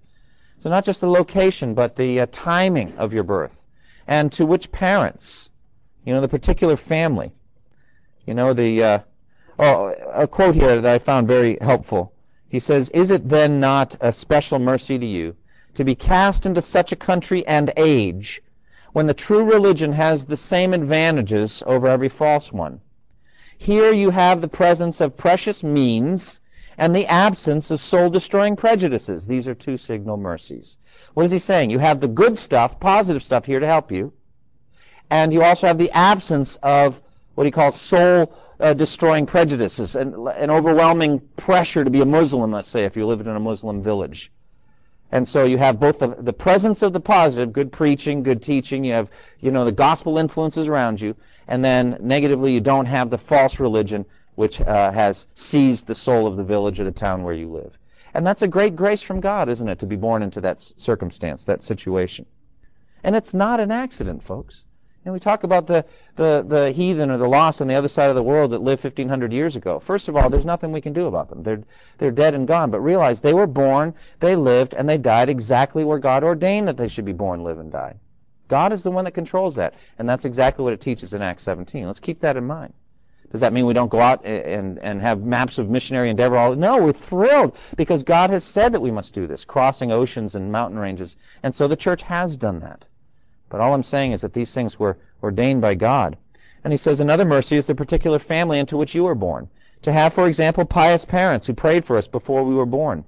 [0.59, 3.61] So not just the location, but the uh, timing of your birth.
[4.07, 5.51] And to which parents.
[6.05, 7.33] You know, the particular family.
[8.27, 8.99] You know, the, uh,
[9.59, 12.13] oh, a quote here that I found very helpful.
[12.51, 15.37] He says, Is it then not a special mercy to you
[15.75, 18.43] to be cast into such a country and age
[18.93, 22.81] when the true religion has the same advantages over every false one.
[23.57, 26.41] Here you have the presence of precious means
[26.77, 29.27] and the absence of soul-destroying prejudices.
[29.27, 30.77] These are two signal mercies.
[31.15, 31.71] What is he saying?
[31.71, 34.13] You have the good stuff, positive stuff here to help you,
[35.11, 37.01] and you also have the absence of
[37.35, 42.53] what he calls soul uh, destroying prejudices and an overwhelming pressure to be a Muslim,
[42.53, 44.31] let's say, if you lived in a Muslim village.
[45.13, 48.85] And so you have both the, the presence of the positive, good preaching, good teaching,
[48.85, 51.17] you have, you know, the gospel influences around you,
[51.49, 56.27] and then negatively you don't have the false religion which uh, has seized the soul
[56.27, 57.77] of the village or the town where you live.
[58.15, 61.45] And that's a great grace from God, isn't it, to be born into that circumstance,
[61.45, 62.27] that situation.
[63.03, 64.65] And it's not an accident, folks.
[65.05, 65.85] And we talk about the,
[66.17, 68.85] the, the heathen or the lost on the other side of the world that lived
[68.85, 69.81] 1,500 years ago.
[69.81, 71.43] First of all, there's nothing we can do about them.
[71.43, 71.63] They're,
[71.97, 72.71] they're dead and gone.
[72.71, 76.77] But realize they were born, they lived, and they died exactly where God ordained that
[76.77, 77.95] they should be born, live, and die.
[78.49, 79.75] God is the one that controls that.
[79.99, 81.87] And that's exactly what it teaches in Acts 17.
[81.87, 82.75] Let's keep that in mind.
[83.33, 86.37] Does that mean we don't go out and, and have maps of missionary endeavor?
[86.37, 90.35] All no, we're thrilled because God has said that we must do this, crossing oceans
[90.35, 92.85] and mountain ranges, and so the church has done that.
[93.51, 96.17] But all I'm saying is that these things were ordained by God.
[96.65, 99.51] And he says another mercy is the particular family into which you were born.
[99.83, 103.05] To have, for example, pious parents who prayed for us before we were born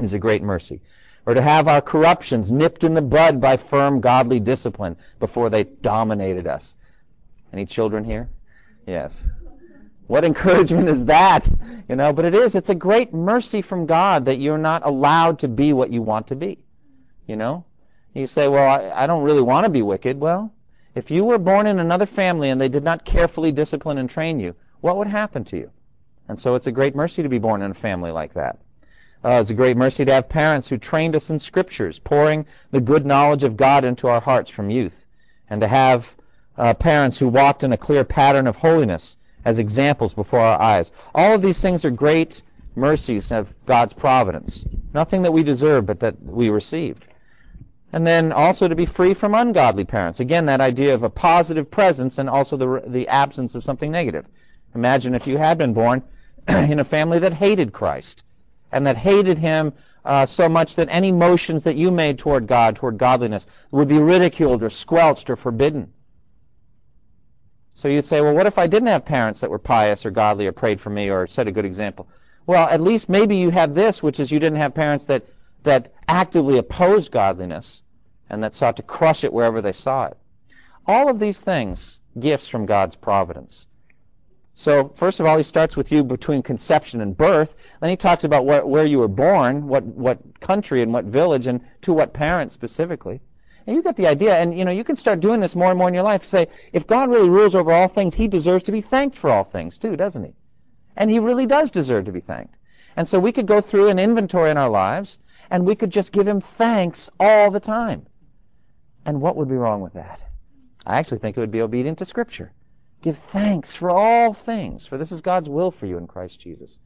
[0.00, 0.80] is a great mercy.
[1.26, 5.64] Or to have our corruptions nipped in the bud by firm godly discipline before they
[5.64, 6.76] dominated us.
[7.52, 8.28] Any children here?
[8.86, 9.24] Yes.
[10.06, 11.48] What encouragement is that?
[11.88, 12.54] You know, but it is.
[12.54, 16.28] It's a great mercy from God that you're not allowed to be what you want
[16.28, 16.58] to be.
[17.26, 17.64] You know?
[18.16, 20.18] You say, well, I, I don't really want to be wicked.
[20.18, 20.50] Well,
[20.94, 24.40] if you were born in another family and they did not carefully discipline and train
[24.40, 25.70] you, what would happen to you?
[26.26, 28.58] And so it's a great mercy to be born in a family like that.
[29.22, 32.80] Uh, it's a great mercy to have parents who trained us in scriptures, pouring the
[32.80, 35.04] good knowledge of God into our hearts from youth,
[35.50, 36.16] and to have
[36.56, 40.90] uh, parents who walked in a clear pattern of holiness as examples before our eyes.
[41.14, 42.40] All of these things are great
[42.76, 44.64] mercies of God's providence.
[44.94, 47.04] Nothing that we deserve, but that we received.
[47.96, 50.20] And then also to be free from ungodly parents.
[50.20, 54.26] Again, that idea of a positive presence and also the, the absence of something negative.
[54.74, 56.02] Imagine if you had been born
[56.46, 58.22] in a family that hated Christ
[58.70, 59.72] and that hated him
[60.04, 63.96] uh, so much that any motions that you made toward God, toward godliness, would be
[63.96, 65.90] ridiculed or squelched or forbidden.
[67.72, 70.46] So you'd say, well, what if I didn't have parents that were pious or godly
[70.46, 72.08] or prayed for me or set a good example?
[72.44, 75.24] Well, at least maybe you have this, which is you didn't have parents that,
[75.62, 77.82] that actively opposed godliness
[78.30, 80.16] and that sought to crush it wherever they saw it.
[80.86, 83.66] All of these things, gifts from God's providence.
[84.58, 87.54] So, first of all, he starts with you between conception and birth.
[87.80, 91.46] Then he talks about where, where you were born, what, what country and what village,
[91.46, 93.20] and to what parents specifically.
[93.66, 95.78] And you get the idea, and you know you can start doing this more and
[95.78, 96.24] more in your life.
[96.24, 99.44] Say, if God really rules over all things, He deserves to be thanked for all
[99.44, 100.32] things too, doesn't He?
[100.96, 102.54] And He really does deserve to be thanked.
[102.96, 105.18] And so we could go through an inventory in our lives,
[105.50, 108.06] and we could just give Him thanks all the time.
[109.06, 110.20] And what would be wrong with that?
[110.84, 112.52] I actually think it would be obedient to Scripture.
[113.00, 116.78] Give thanks for all things, for this is God's will for you in Christ Jesus.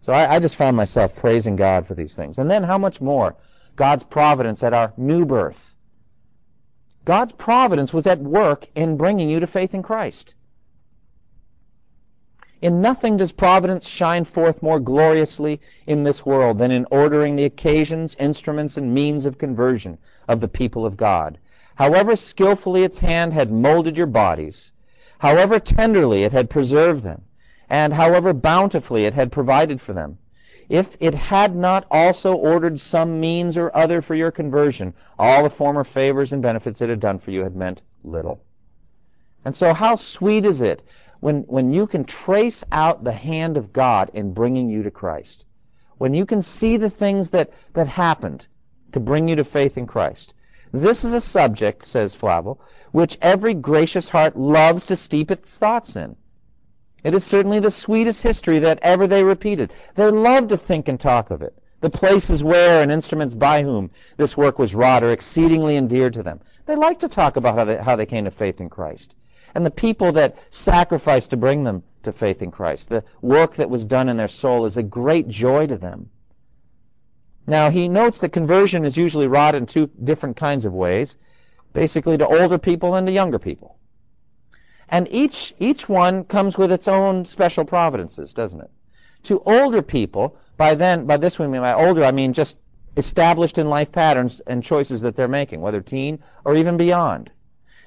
[0.00, 2.38] So I, I just found myself praising God for these things.
[2.38, 3.36] And then how much more
[3.76, 5.74] God's providence at our new birth
[7.06, 10.34] God's providence was at work in bringing you to faith in Christ.
[12.60, 17.44] In nothing does providence shine forth more gloriously in this world than in ordering the
[17.44, 21.38] occasions, instruments, and means of conversion of the people of God.
[21.76, 24.72] However skillfully its hand had molded your bodies,
[25.18, 27.22] however tenderly it had preserved them,
[27.68, 30.16] and however bountifully it had provided for them,
[30.70, 35.50] if it had not also ordered some means or other for your conversion, all the
[35.50, 38.42] former favors and benefits it had done for you had meant little.
[39.44, 40.82] And so how sweet is it
[41.20, 45.44] when, when you can trace out the hand of God in bringing you to Christ?
[45.98, 48.46] When you can see the things that, that happened
[48.92, 50.32] to bring you to faith in Christ.
[50.76, 52.60] This is a subject, says Flavel,
[52.92, 56.16] which every gracious heart loves to steep its thoughts in.
[57.02, 59.72] It is certainly the sweetest history that ever they repeated.
[59.94, 61.56] They love to think and talk of it.
[61.80, 66.22] The places where and instruments by whom this work was wrought are exceedingly endeared to
[66.22, 66.40] them.
[66.66, 69.16] They like to talk about how they, how they came to faith in Christ.
[69.54, 72.90] And the people that sacrificed to bring them to faith in Christ.
[72.90, 76.10] The work that was done in their soul is a great joy to them.
[77.46, 81.16] Now, he notes that conversion is usually wrought in two different kinds of ways,
[81.72, 83.76] basically to older people and to younger people.
[84.88, 88.70] And each, each one comes with its own special providences, doesn't it?
[89.24, 92.56] To older people, by then, by this we mean by older, I mean just
[92.96, 97.30] established in life patterns and choices that they're making, whether teen or even beyond.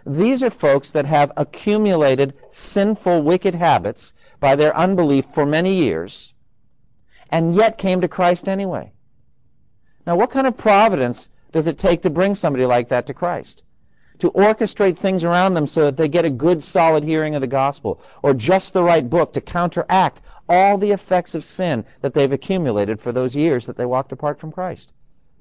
[0.05, 6.33] These are folks that have accumulated sinful, wicked habits by their unbelief for many years,
[7.29, 8.91] and yet came to Christ anyway.
[10.05, 13.63] Now, what kind of providence does it take to bring somebody like that to Christ?
[14.19, 17.47] to orchestrate things around them so that they get a good solid hearing of the
[17.47, 22.31] gospel or just the right book to counteract all the effects of sin that they've
[22.31, 24.91] accumulated for those years that they walked apart from Christ.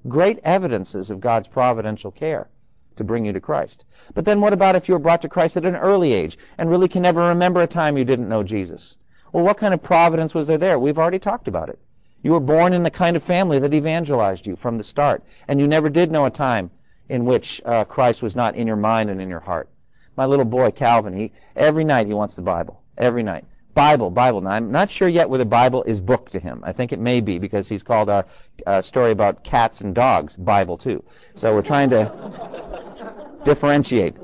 [0.06, 2.48] Great evidences of God's providential care
[2.96, 3.84] to bring you to Christ.
[4.14, 6.70] But then what about if you were brought to Christ at an early age and
[6.70, 8.96] really can never remember a time you didn't know Jesus?
[9.32, 10.78] Well, what kind of providence was there there?
[10.78, 11.78] We've already talked about it.
[12.22, 15.60] You were born in the kind of family that evangelized you from the start, and
[15.60, 16.70] you never did know a time
[17.08, 19.68] in which uh, Christ was not in your mind and in your heart.
[20.16, 22.82] My little boy Calvin, he every night he wants the Bible.
[22.96, 23.44] Every night.
[23.72, 24.40] Bible, Bible.
[24.40, 26.60] Now I'm not sure yet whether Bible is book to him.
[26.64, 28.26] I think it may be because he's called our
[28.66, 31.04] uh, story about cats and dogs Bible too.
[31.36, 34.16] So we're trying to differentiate.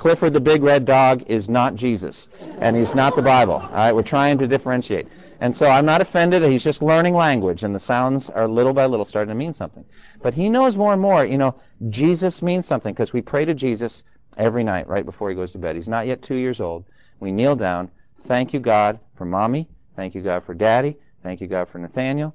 [0.00, 2.28] Clifford the big red dog is not Jesus,
[2.62, 3.56] and he's not the Bible.
[3.56, 5.06] All right, we're trying to differentiate.
[5.40, 6.42] And so I'm not offended.
[6.42, 9.84] He's just learning language, and the sounds are little by little starting to mean something.
[10.22, 11.54] But he knows more and more, you know,
[11.90, 14.02] Jesus means something because we pray to Jesus
[14.38, 15.76] every night right before he goes to bed.
[15.76, 16.86] He's not yet two years old.
[17.18, 17.90] We kneel down.
[18.24, 19.68] Thank you, God, for mommy.
[19.96, 20.96] Thank you, God, for daddy.
[21.22, 22.34] Thank you, God, for Nathaniel.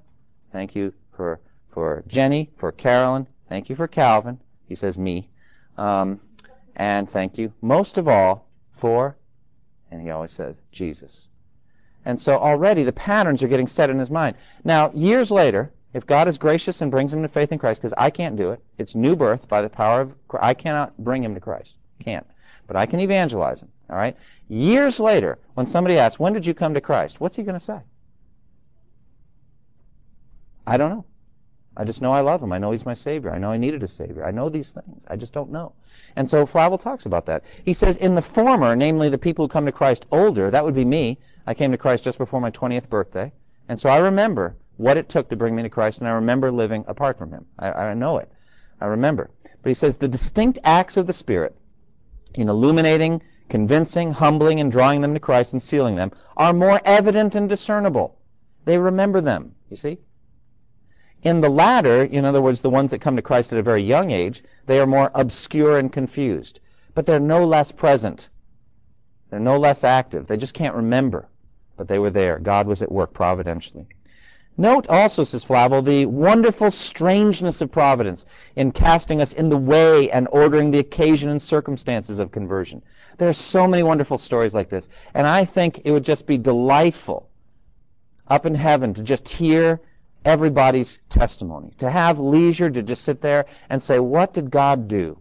[0.52, 1.40] Thank you for,
[1.72, 3.26] for Jenny, for Carolyn.
[3.50, 4.40] Thank you for Calvin.
[4.68, 5.32] He says me.
[5.80, 6.20] Um,
[6.76, 9.16] and thank you most of all for,
[9.92, 11.30] and he always says, Jesus.
[12.06, 14.38] And so already the patterns are getting set in his mind.
[14.64, 17.94] Now, years later, if God is gracious and brings him to faith in Christ, because
[17.98, 21.34] I can't do it, it's new birth by the power of I cannot bring him
[21.34, 21.76] to Christ.
[22.04, 22.28] Can't.
[22.68, 23.70] But I can evangelize him.
[23.90, 24.18] All right?
[24.50, 27.20] Years later, when somebody asks, when did you come to Christ?
[27.20, 27.80] What's he going to say?
[30.68, 31.06] I don't know.
[31.78, 32.54] I just know I love him.
[32.54, 33.32] I know he's my Savior.
[33.32, 34.26] I know I needed a Savior.
[34.26, 35.06] I know these things.
[35.10, 35.74] I just don't know.
[36.16, 37.44] And so Flavel talks about that.
[37.64, 40.76] He says, in the former, namely the people who come to Christ older, that would
[40.76, 43.32] be me, I came to Christ just before my 20th birthday.
[43.68, 46.52] And so I remember what it took to bring me to Christ, and I remember
[46.52, 47.46] living apart from Him.
[47.58, 48.30] I, I know it.
[48.80, 49.30] I remember.
[49.62, 51.56] But he says the distinct acts of the Spirit
[52.34, 57.36] in illuminating, convincing, humbling, and drawing them to Christ and sealing them are more evident
[57.36, 58.18] and discernible.
[58.66, 60.00] They remember them, you see?
[61.26, 63.82] In the latter, in other words, the ones that come to Christ at a very
[63.82, 66.60] young age, they are more obscure and confused.
[66.94, 68.30] But they're no less present.
[69.32, 70.28] They're no less active.
[70.28, 71.28] They just can't remember.
[71.78, 72.38] But they were there.
[72.38, 73.88] God was at work providentially.
[74.56, 80.12] Note also, says Flavel, the wonderful strangeness of providence in casting us in the way
[80.12, 82.84] and ordering the occasion and circumstances of conversion.
[83.18, 84.88] There are so many wonderful stories like this.
[85.16, 87.32] And I think it would just be delightful
[88.28, 89.82] up in heaven to just hear
[90.26, 95.20] everybody's testimony, to have leisure to just sit there and say, what did God do?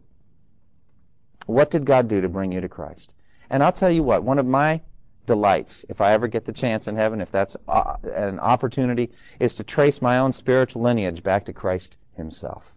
[1.46, 3.12] What did God do to bring you to Christ?
[3.50, 4.80] And I'll tell you what, one of my
[5.26, 9.54] delights, if I ever get the chance in heaven, if that's uh, an opportunity, is
[9.56, 12.74] to trace my own spiritual lineage back to Christ himself.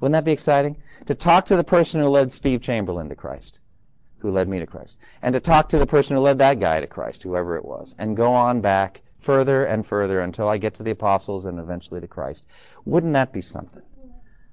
[0.00, 0.76] Wouldn't that be exciting?
[1.06, 3.60] To talk to the person who led Steve Chamberlain to Christ,
[4.18, 6.80] who led me to Christ, and to talk to the person who led that guy
[6.80, 10.74] to Christ, whoever it was, and go on back further and further until I get
[10.74, 12.44] to the apostles and eventually to Christ.
[12.84, 13.82] Wouldn't that be something?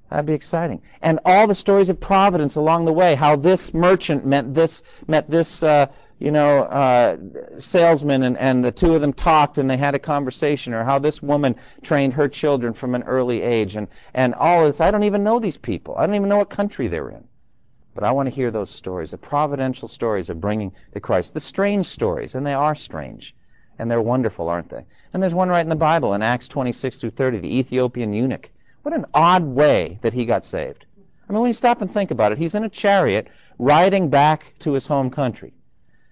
[0.10, 0.82] That'd be exciting.
[1.02, 5.30] And all the stories of providence along the way, how this merchant met this met
[5.30, 5.88] this uh,
[6.22, 7.18] you know, uh,
[7.58, 11.00] salesman and, and the two of them talked and they had a conversation, or how
[11.00, 14.80] this woman trained her children from an early age, and, and all this.
[14.80, 15.96] I don't even know these people.
[15.98, 17.24] I don't even know what country they're in.
[17.96, 21.40] But I want to hear those stories, the providential stories of bringing to Christ, the
[21.40, 23.36] strange stories, and they are strange.
[23.80, 24.86] And they're wonderful, aren't they?
[25.14, 28.50] And there's one right in the Bible in Acts 26 through 30, the Ethiopian eunuch.
[28.84, 30.86] What an odd way that he got saved.
[31.28, 34.54] I mean, when you stop and think about it, he's in a chariot riding back
[34.60, 35.54] to his home country.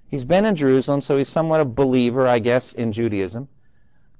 [0.07, 3.47] He's been in Jerusalem, so he's somewhat a believer, I guess, in Judaism.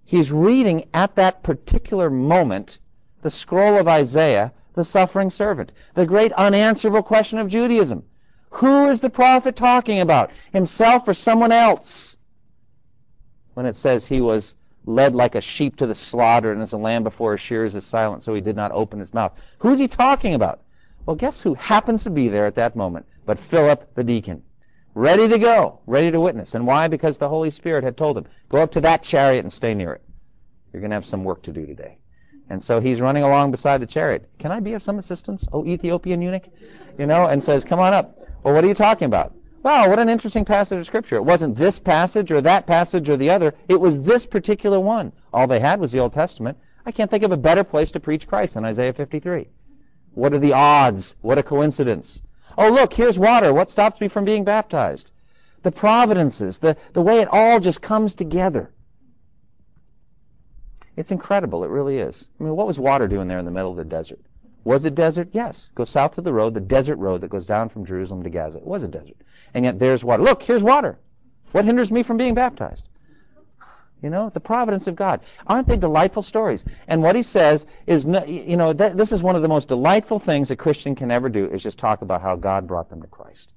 [0.04, 2.80] He's reading at that particular moment
[3.22, 8.04] the scroll of Isaiah, the suffering servant, the great unanswerable question of Judaism.
[8.52, 10.32] Who is the prophet talking about?
[10.52, 12.09] Himself or someone else?
[13.60, 14.56] When it says he was
[14.86, 17.86] led like a sheep to the slaughter, and as a lamb before his shears is
[17.86, 19.34] silent, so he did not open his mouth.
[19.58, 20.62] Who is he talking about?
[21.06, 24.44] Well, guess who happens to be there at that moment but Philip the deacon
[24.96, 26.56] ready to go, ready to witness.
[26.56, 26.88] And why?
[26.88, 29.92] Because the Holy Spirit had told him, go up to that chariot and stay near
[29.92, 30.04] it.
[30.72, 31.98] You're going to have some work to do today.
[32.50, 34.30] And so he's running along beside the chariot.
[34.40, 36.48] Can I be of some assistance, oh Ethiopian eunuch?
[36.98, 38.18] You know, and says, come on up.
[38.42, 39.36] Well, what are you talking about?
[39.62, 41.18] Wow, what an interesting passage of Scripture.
[41.18, 43.54] It wasn't this passage or that passage or the other.
[43.68, 45.12] It was this particular one.
[45.34, 46.58] All they had was the Old Testament.
[46.86, 49.50] I can't think of a better place to preach Christ than Isaiah 53.
[50.14, 51.16] What are the odds?
[51.22, 52.24] What a coincidence.
[52.58, 53.54] Oh, look, here's water.
[53.54, 55.12] What stops me from being baptized?
[55.64, 58.72] The providences, the, the way it all just comes together.
[60.96, 61.66] It's incredible.
[61.66, 62.30] It really is.
[62.40, 64.22] I mean, what was water doing there in the middle of the desert?
[64.64, 65.30] Was it desert?
[65.32, 65.70] Yes.
[65.76, 68.58] Go south to the road, the desert road that goes down from Jerusalem to Gaza.
[68.58, 69.18] It was a desert.
[69.54, 70.24] And yet there's water.
[70.24, 71.00] Look, here's water.
[71.52, 72.88] What hinders me from being baptized?
[74.02, 75.22] You know, the providence of God.
[75.48, 76.64] Aren't they delightful stories?
[76.88, 80.20] And what he says is, you know, th- this is one of the most delightful
[80.20, 83.08] things a Christian can ever do is just talk about how God brought them to
[83.08, 83.54] Christ,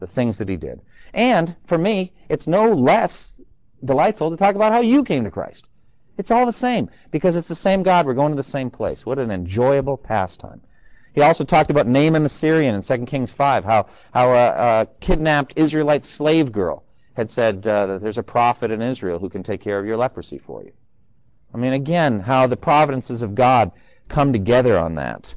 [0.00, 0.82] the things that he did.
[1.14, 3.32] And for me, it's no less
[3.84, 5.68] delightful to talk about how you came to Christ.
[6.18, 8.06] It's all the same because it's the same God.
[8.06, 9.04] We're going to the same place.
[9.04, 10.62] What an enjoyable pastime.
[11.14, 14.88] He also talked about Naaman the Syrian in 2 Kings 5, how, how a, a
[15.00, 19.42] kidnapped Israelite slave girl had said uh, that there's a prophet in Israel who can
[19.42, 20.72] take care of your leprosy for you.
[21.54, 23.72] I mean, again, how the providences of God
[24.08, 25.34] come together on that.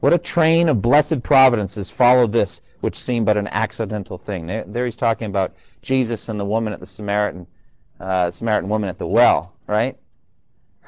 [0.00, 4.46] What a train of blessed providences follow this, which seemed but an accidental thing.
[4.46, 7.48] There, there he's talking about Jesus and the woman at the Samaritan,
[7.98, 9.96] uh, Samaritan woman at the well, right?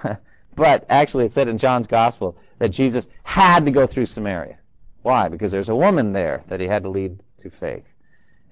[0.56, 4.58] but actually, it said in John's Gospel that Jesus had to go through Samaria.
[5.02, 5.28] Why?
[5.28, 7.84] Because there's a woman there that he had to lead to faith.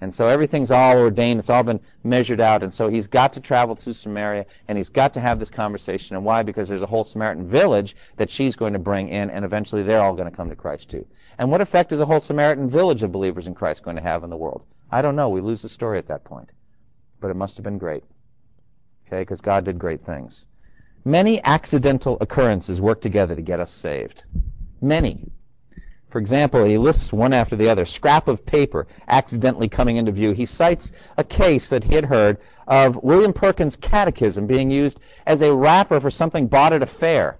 [0.00, 1.40] And so everything's all ordained.
[1.40, 2.62] It's all been measured out.
[2.62, 6.14] And so he's got to travel through Samaria and he's got to have this conversation.
[6.14, 6.42] And why?
[6.44, 10.00] Because there's a whole Samaritan village that she's going to bring in and eventually they're
[10.00, 11.04] all going to come to Christ too.
[11.38, 14.22] And what effect is a whole Samaritan village of believers in Christ going to have
[14.22, 14.64] in the world?
[14.90, 15.28] I don't know.
[15.28, 16.48] We lose the story at that point.
[17.20, 18.04] But it must have been great.
[19.06, 19.22] Okay?
[19.22, 20.46] Because God did great things.
[21.04, 24.24] Many accidental occurrences work together to get us saved.
[24.80, 25.30] Many.
[26.10, 27.84] For example, he lists one after the other.
[27.84, 30.32] Scrap of paper accidentally coming into view.
[30.32, 35.42] He cites a case that he had heard of William Perkins' catechism being used as
[35.42, 37.38] a wrapper for something bought at a fair.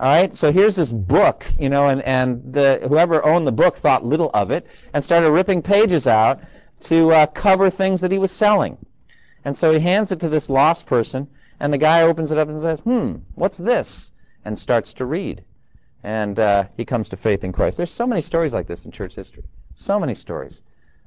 [0.00, 3.76] All right, so here's this book, you know, and, and the, whoever owned the book
[3.76, 6.40] thought little of it and started ripping pages out
[6.84, 8.76] to uh, cover things that he was selling.
[9.44, 11.28] And so he hands it to this lost person,
[11.64, 14.10] And the guy opens it up and says, "Hmm, what's this?"
[14.44, 15.42] and starts to read.
[16.02, 17.78] And uh, he comes to faith in Christ.
[17.78, 19.44] There's so many stories like this in church history.
[19.74, 20.60] So many stories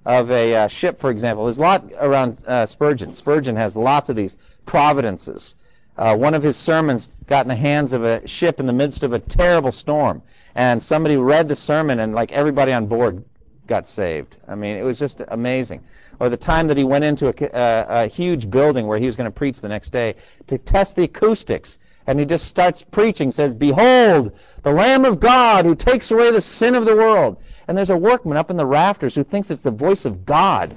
[0.03, 1.45] of a uh, ship, for example.
[1.45, 3.13] There's a lot around uh, Spurgeon.
[3.13, 4.35] Spurgeon has lots of these
[4.65, 5.53] providences.
[5.95, 9.03] Uh, one of his sermons got in the hands of a ship in the midst
[9.03, 10.23] of a terrible storm,
[10.55, 13.23] and somebody read the sermon, and like everybody on board
[13.67, 14.37] got saved.
[14.47, 15.83] I mean, it was just amazing.
[16.19, 19.05] Or the time that he went into a, a, uh, a huge building where he
[19.05, 20.15] was going to preach the next day
[20.47, 24.31] to test the acoustics, and he just starts preaching, says, "Behold,
[24.63, 27.37] the Lamb of God who takes away the sin of the world."
[27.67, 30.73] And there's a workman up in the rafters who thinks it's the voice of God,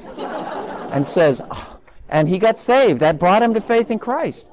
[0.91, 1.78] and says, oh,
[2.09, 3.01] and he got saved.
[3.01, 4.51] That brought him to faith in Christ.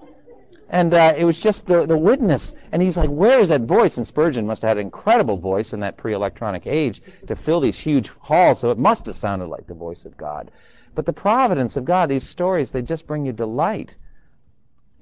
[0.69, 2.53] And uh, it was just the, the witness.
[2.71, 3.97] And he's like, where is that voice?
[3.97, 7.77] And Spurgeon must have had an incredible voice in that pre-electronic age to fill these
[7.77, 10.51] huge halls, so it must have sounded like the voice of God.
[10.93, 13.95] But the providence of God, these stories, they just bring you delight.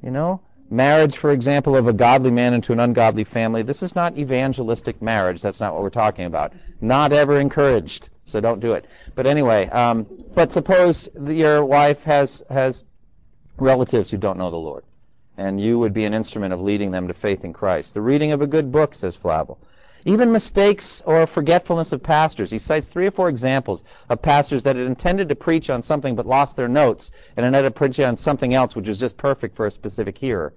[0.04, 0.42] You know?
[0.70, 3.62] Marriage, for example, of a godly man into an ungodly family.
[3.64, 5.42] This is not evangelistic marriage.
[5.42, 6.54] That's not what we're talking about.
[6.82, 8.10] Not ever encouraged.
[8.26, 8.86] So don't do it.
[9.14, 12.84] But anyway, um, but suppose your wife has has
[13.58, 14.84] relatives who don't know the Lord
[15.38, 17.94] and you would be an instrument of leading them to faith in Christ.
[17.94, 19.60] The reading of a good book, says Flavel.
[20.06, 22.52] Even mistakes or forgetfulness of pastors.
[22.52, 26.16] He cites three or four examples of pastors that had intended to preach on something
[26.16, 29.56] but lost their notes and ended up preaching on something else which was just perfect
[29.56, 30.54] for a specific hearer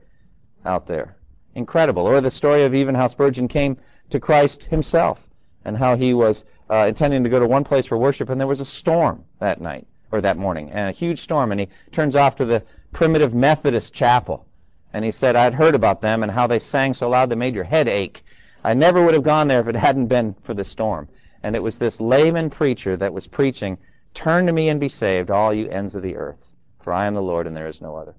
[0.66, 1.16] out there.
[1.54, 2.06] Incredible.
[2.06, 3.78] Or the story of even how Spurgeon came
[4.10, 5.26] to Christ himself
[5.64, 8.46] and how he was uh, intending to go to one place for worship and there
[8.46, 12.14] was a storm that night or that morning and a huge storm and he turns
[12.14, 12.62] off to the
[12.92, 14.46] primitive Methodist chapel
[14.92, 17.54] and he said, I'd heard about them and how they sang so loud they made
[17.54, 18.22] your head ache.
[18.64, 21.08] I never would have gone there if it hadn't been for the storm.
[21.42, 23.78] And it was this layman preacher that was preaching,
[24.14, 26.44] Turn to me and be saved, all you ends of the earth,
[26.80, 28.14] for I am the Lord and there is no other.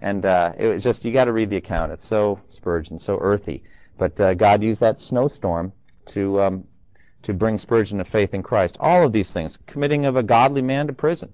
[0.00, 1.92] And uh, it was just, you got to read the account.
[1.92, 3.62] It's so Spurgeon, so earthy.
[3.96, 5.72] But uh, God used that snowstorm
[6.06, 6.64] to um,
[7.22, 8.76] to bring Spurgeon to faith in Christ.
[8.80, 11.32] All of these things, committing of a godly man to prison.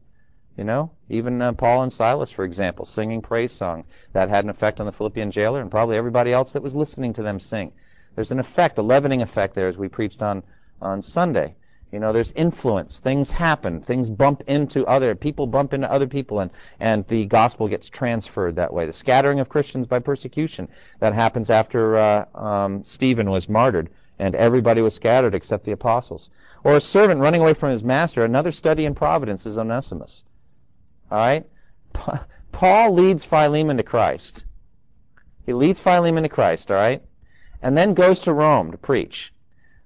[0.61, 3.86] You know, even uh, Paul and Silas, for example, singing praise songs.
[4.12, 7.14] That had an effect on the Philippian jailer and probably everybody else that was listening
[7.14, 7.72] to them sing.
[8.14, 10.42] There's an effect, a leavening effect there, as we preached on
[10.82, 11.54] on Sunday.
[11.90, 12.98] You know, there's influence.
[12.98, 13.80] Things happen.
[13.80, 18.56] Things bump into other people, bump into other people, and and the gospel gets transferred
[18.56, 18.84] that way.
[18.84, 23.88] The scattering of Christians by persecution that happens after uh, um, Stephen was martyred,
[24.18, 26.28] and everybody was scattered except the apostles.
[26.64, 28.26] Or a servant running away from his master.
[28.26, 30.22] Another study in providence is Onesimus.
[31.11, 31.46] All right?
[32.52, 34.44] Paul leads Philemon to Christ.
[35.44, 37.02] He leads Philemon to Christ, all right?
[37.62, 39.32] And then goes to Rome to preach.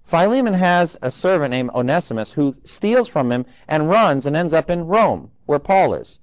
[0.05, 4.68] Philemon has a servant named Onesimus who steals from him and runs and ends up
[4.68, 6.18] in Rome, where Paul is.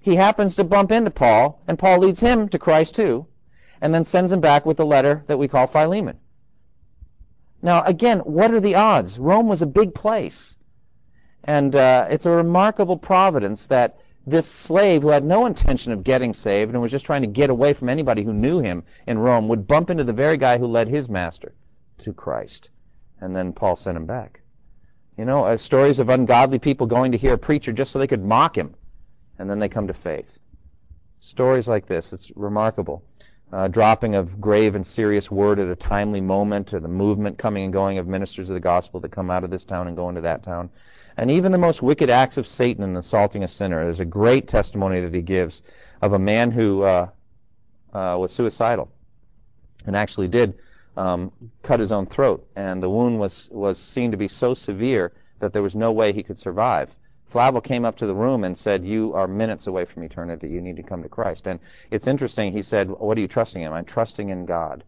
[0.00, 3.26] He happens to bump into Paul, and Paul leads him to Christ too,
[3.80, 6.18] and then sends him back with the letter that we call Philemon.
[7.60, 9.18] Now, again, what are the odds?
[9.18, 10.56] Rome was a big place.
[11.44, 16.34] And uh, it's a remarkable providence that this slave who had no intention of getting
[16.34, 19.46] saved and was just trying to get away from anybody who knew him in Rome
[19.48, 21.54] would bump into the very guy who led his master
[21.98, 22.70] to Christ.
[23.20, 24.40] And then Paul sent him back.
[25.16, 28.06] You know, uh, stories of ungodly people going to hear a preacher just so they
[28.06, 28.74] could mock him,
[29.38, 30.38] and then they come to faith.
[31.20, 33.02] Stories like this, it's remarkable.
[33.52, 37.64] Uh, dropping of grave and serious word at a timely moment, or the movement coming
[37.64, 40.08] and going of ministers of the gospel that come out of this town and go
[40.08, 40.68] into that town
[41.16, 43.84] and even the most wicked acts of Satan in assaulting a sinner.
[43.84, 45.62] There's a great testimony that he gives
[46.02, 47.08] of a man who uh,
[47.92, 48.90] uh, was suicidal
[49.86, 50.58] and actually did
[50.96, 55.12] um, cut his own throat, and the wound was was seen to be so severe
[55.40, 56.94] that there was no way he could survive.
[57.28, 60.48] Flavel came up to the room and said, "You are minutes away from eternity.
[60.48, 61.60] You need to come to Christ." And
[61.90, 62.52] it's interesting.
[62.52, 64.84] He said, "What are you trusting in?" I'm trusting in God.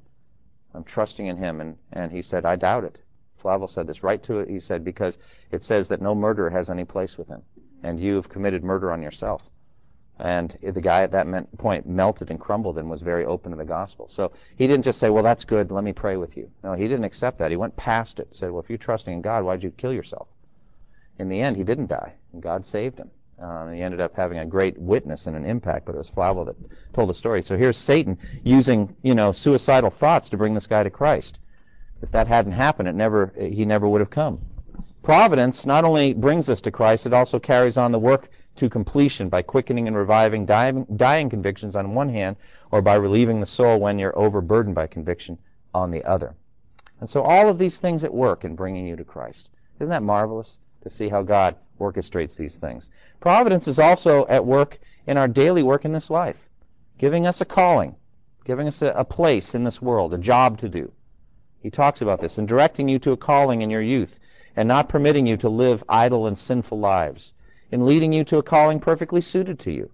[0.74, 1.60] I'm trusting in Him.
[1.60, 2.98] And and he said, "I doubt it."
[3.38, 4.48] Flavel said this right to it.
[4.48, 5.18] He said, because
[5.50, 7.42] it says that no murderer has any place with him,
[7.82, 9.42] and you've committed murder on yourself.
[10.20, 11.26] And the guy at that
[11.58, 14.08] point melted and crumbled and was very open to the gospel.
[14.08, 16.50] So he didn't just say, well, that's good, let me pray with you.
[16.64, 17.52] No, he didn't accept that.
[17.52, 20.26] He went past it, said, well, if you're trusting in God, why'd you kill yourself?
[21.20, 23.10] In the end, he didn't die, and God saved him.
[23.40, 26.44] Um, he ended up having a great witness and an impact, but it was Flavel
[26.46, 26.56] that
[26.92, 27.42] told the story.
[27.44, 31.38] So here's Satan using, you know, suicidal thoughts to bring this guy to Christ.
[32.02, 34.40] If that hadn't happened, it never, he never would have come.
[35.02, 39.28] Providence not only brings us to Christ, it also carries on the work to completion
[39.28, 42.36] by quickening and reviving dying, dying convictions on one hand,
[42.70, 45.38] or by relieving the soul when you're overburdened by conviction
[45.74, 46.34] on the other.
[47.00, 49.50] And so all of these things at work in bringing you to Christ.
[49.76, 52.90] Isn't that marvelous to see how God orchestrates these things?
[53.20, 56.48] Providence is also at work in our daily work in this life,
[56.98, 57.94] giving us a calling,
[58.44, 60.92] giving us a, a place in this world, a job to do.
[61.60, 64.18] He talks about this, and directing you to a calling in your youth,
[64.54, 67.34] and not permitting you to live idle and sinful lives,
[67.70, 69.90] in leading you to a calling perfectly suited to you.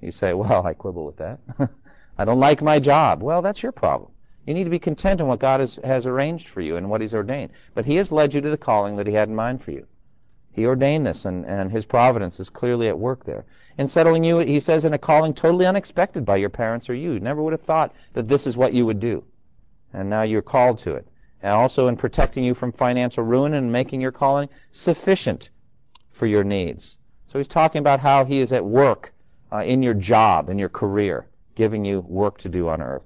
[0.00, 1.40] You say, well, I quibble with that.
[2.18, 3.22] I don't like my job.
[3.22, 4.10] Well, that's your problem.
[4.46, 7.02] You need to be content in what God has, has arranged for you and what
[7.02, 7.50] He's ordained.
[7.74, 9.86] But He has led you to the calling that He had in mind for you.
[10.52, 13.44] He ordained this, and, and His providence is clearly at work there.
[13.76, 17.12] In settling you, He says, in a calling totally unexpected by your parents or you.
[17.12, 19.22] You never would have thought that this is what you would do.
[19.92, 21.06] And now you're called to it.
[21.42, 25.50] And also in protecting you from financial ruin and making your calling sufficient
[26.10, 26.98] for your needs.
[27.26, 29.12] So He's talking about how He is at work
[29.52, 33.04] uh, in your job, in your career, giving you work to do on earth.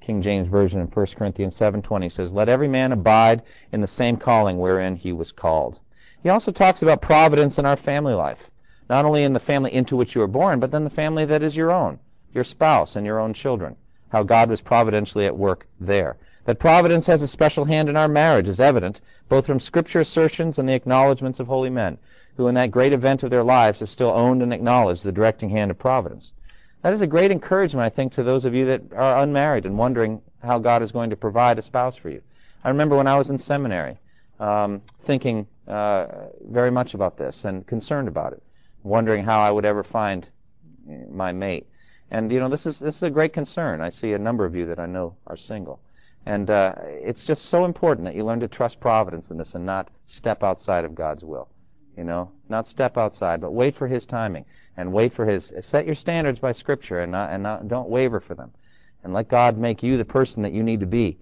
[0.00, 4.16] King James Version in 1 Corinthians 7:20 says, "Let every man abide in the same
[4.16, 5.80] calling wherein he was called."
[6.22, 8.50] He also talks about providence in our family life,
[8.88, 11.42] not only in the family into which you were born, but then the family that
[11.42, 11.98] is your own,
[12.32, 13.76] your spouse and your own children.
[14.10, 16.16] How God was providentially at work there.
[16.44, 20.58] That providence has a special hand in our marriage is evident both from scripture assertions
[20.58, 21.98] and the acknowledgments of holy men,
[22.36, 25.50] who in that great event of their lives have still owned and acknowledged the directing
[25.50, 26.32] hand of providence.
[26.82, 29.76] That is a great encouragement, I think, to those of you that are unmarried and
[29.76, 32.22] wondering how God is going to provide a spouse for you.
[32.62, 33.98] I remember when I was in seminary,
[34.38, 36.06] um, thinking uh,
[36.48, 38.42] very much about this and concerned about it,
[38.84, 40.28] wondering how I would ever find
[41.10, 41.66] my mate.
[42.10, 43.80] And you know, this is this is a great concern.
[43.80, 45.80] I see a number of you that I know are single,
[46.24, 49.66] and uh, it's just so important that you learn to trust providence in this and
[49.66, 51.48] not step outside of God's will.
[51.96, 54.44] You know, not step outside, but wait for His timing
[54.76, 55.52] and wait for His.
[55.60, 58.52] Set your standards by Scripture and not and not don't waver for them,
[59.02, 61.18] and let God make you the person that you need to be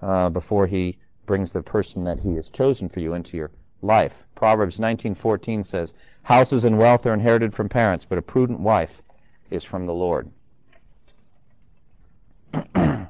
[0.00, 3.50] uh, before He brings the person that He has chosen for you into your
[3.82, 4.14] life.
[4.36, 9.02] Proverbs 19:14 says, "Houses and wealth are inherited from parents, but a prudent wife
[9.50, 10.30] is from the Lord."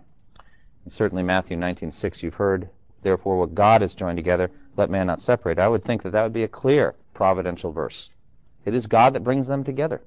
[0.88, 2.68] certainly Matthew 19:6 you've heard,
[3.02, 5.58] therefore what God has joined together, let man not separate.
[5.58, 8.10] I would think that that would be a clear providential verse.
[8.64, 10.02] It is God that brings them together.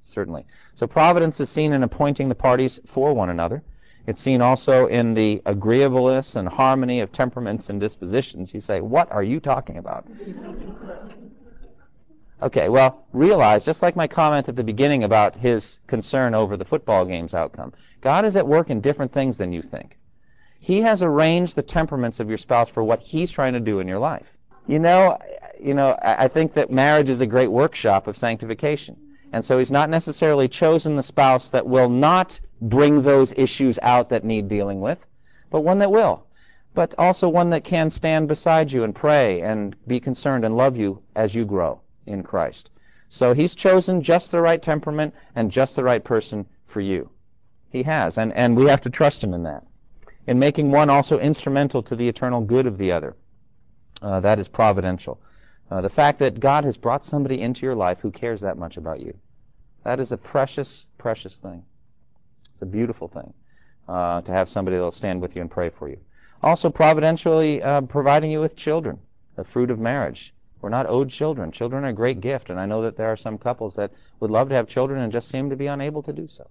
[0.00, 0.46] Certainly.
[0.74, 3.62] So providence is seen in appointing the parties for one another.
[4.06, 8.54] It's seen also in the agreeableness and harmony of temperaments and dispositions.
[8.54, 10.06] You say, what are you talking about?
[12.42, 16.64] Okay, well, realize, just like my comment at the beginning about his concern over the
[16.64, 19.98] football game's outcome, God is at work in different things than you think.
[20.58, 23.88] He has arranged the temperaments of your spouse for what he's trying to do in
[23.88, 24.26] your life.
[24.66, 25.18] You know,
[25.58, 28.96] you know, I think that marriage is a great workshop of sanctification.
[29.32, 34.10] And so he's not necessarily chosen the spouse that will not bring those issues out
[34.10, 35.04] that need dealing with,
[35.50, 36.26] but one that will.
[36.74, 40.76] But also one that can stand beside you and pray and be concerned and love
[40.76, 42.70] you as you grow in Christ.
[43.08, 47.10] So he's chosen just the right temperament and just the right person for you.
[47.70, 49.64] He has, and, and we have to trust him in that.
[50.26, 53.16] In making one also instrumental to the eternal good of the other.
[54.00, 55.20] Uh, that is providential.
[55.70, 58.76] Uh, the fact that God has brought somebody into your life who cares that much
[58.76, 59.16] about you.
[59.84, 61.64] That is a precious, precious thing.
[62.52, 63.32] It's a beautiful thing
[63.88, 65.98] uh, to have somebody that will stand with you and pray for you.
[66.42, 68.98] Also, providentially uh, providing you with children,
[69.36, 70.34] the fruit of marriage.
[70.60, 71.52] We're not owed children.
[71.52, 74.30] Children are a great gift, and I know that there are some couples that would
[74.30, 76.48] love to have children and just seem to be unable to do so.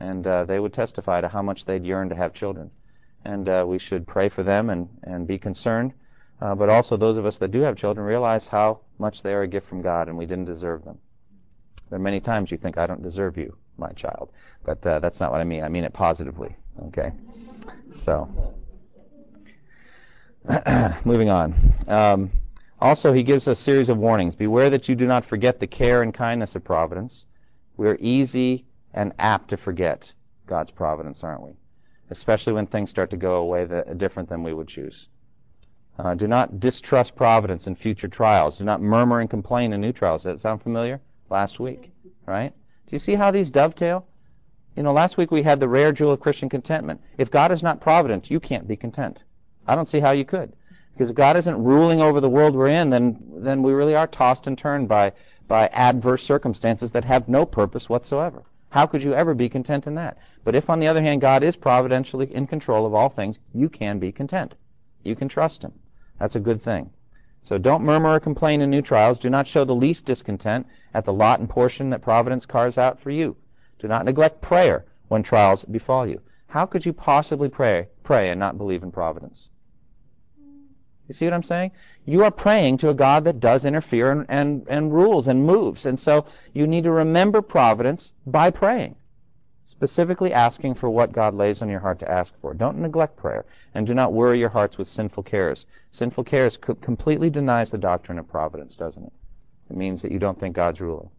[0.00, 2.70] And uh, they would testify to how much they'd yearn to have children.
[3.24, 5.92] And uh, we should pray for them and, and be concerned
[6.40, 9.42] uh, but also those of us that do have children realize how much they are
[9.42, 10.98] a gift from God and we didn't deserve them.
[11.90, 14.30] There are many times you think, I don't deserve you, my child.
[14.64, 15.64] But uh, that's not what I mean.
[15.64, 16.54] I mean it positively.
[16.86, 17.12] Okay?
[17.90, 18.28] So,
[21.04, 21.54] moving on.
[21.88, 22.30] Um,
[22.80, 24.36] also, he gives a series of warnings.
[24.36, 27.26] Beware that you do not forget the care and kindness of providence.
[27.76, 30.12] We're easy and apt to forget
[30.46, 31.52] God's providence, aren't we?
[32.10, 35.08] Especially when things start to go away that, are different than we would choose.
[35.98, 38.58] Uh, do not distrust providence in future trials.
[38.58, 40.22] Do not murmur and complain in new trials.
[40.22, 41.00] Does that sound familiar?
[41.28, 41.90] Last week,
[42.26, 42.52] right?
[42.86, 44.06] Do you see how these dovetail?
[44.76, 47.00] You know, last week we had the rare jewel of Christian contentment.
[47.18, 49.24] If God is not provident, you can't be content.
[49.66, 50.54] I don't see how you could.
[50.98, 54.08] Because if God isn't ruling over the world we're in, then, then we really are
[54.08, 55.12] tossed and turned by,
[55.46, 58.42] by adverse circumstances that have no purpose whatsoever.
[58.70, 60.18] How could you ever be content in that?
[60.42, 63.68] But if, on the other hand, God is providentially in control of all things, you
[63.68, 64.56] can be content.
[65.04, 65.72] You can trust Him.
[66.18, 66.90] That's a good thing.
[67.42, 69.20] So don't murmur or complain in new trials.
[69.20, 72.98] Do not show the least discontent at the lot and portion that Providence carves out
[72.98, 73.36] for you.
[73.78, 76.20] Do not neglect prayer when trials befall you.
[76.48, 79.48] How could you possibly pray, pray and not believe in Providence?
[81.08, 81.72] You see what I'm saying?
[82.04, 85.86] You are praying to a God that does interfere and, and, and rules and moves.
[85.86, 88.94] And so you need to remember Providence by praying.
[89.68, 92.54] specifically asking for what God lays on your heart to ask for.
[92.54, 93.44] Don't neglect prayer,
[93.74, 95.66] and do not worry your hearts with sinful cares.
[95.90, 99.12] Sinful cares co- completely denies the doctrine of providence, doesn't it?
[99.68, 101.10] It means that you don't think God's ruling.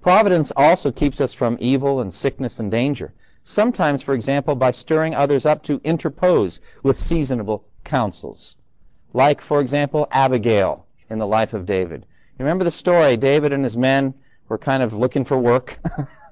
[0.00, 3.12] Providence also keeps us from evil and sickness and danger.
[3.44, 8.56] Sometimes, for example, by stirring others up to interpose with seasonable counsels.
[9.16, 12.04] Like, for example, Abigail in the life of David.
[12.38, 13.16] You remember the story?
[13.16, 14.12] David and his men
[14.50, 15.78] were kind of looking for work.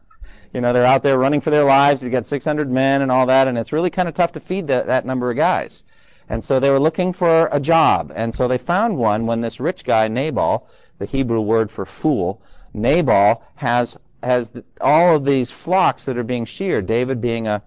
[0.52, 2.02] you know, they're out there running for their lives.
[2.02, 4.66] You got 600 men and all that, and it's really kind of tough to feed
[4.66, 5.84] that, that number of guys.
[6.28, 9.60] And so they were looking for a job, and so they found one when this
[9.60, 10.68] rich guy Nabal,
[10.98, 12.42] the Hebrew word for fool,
[12.74, 16.86] Nabal has has all of these flocks that are being sheared.
[16.86, 17.62] David, being a,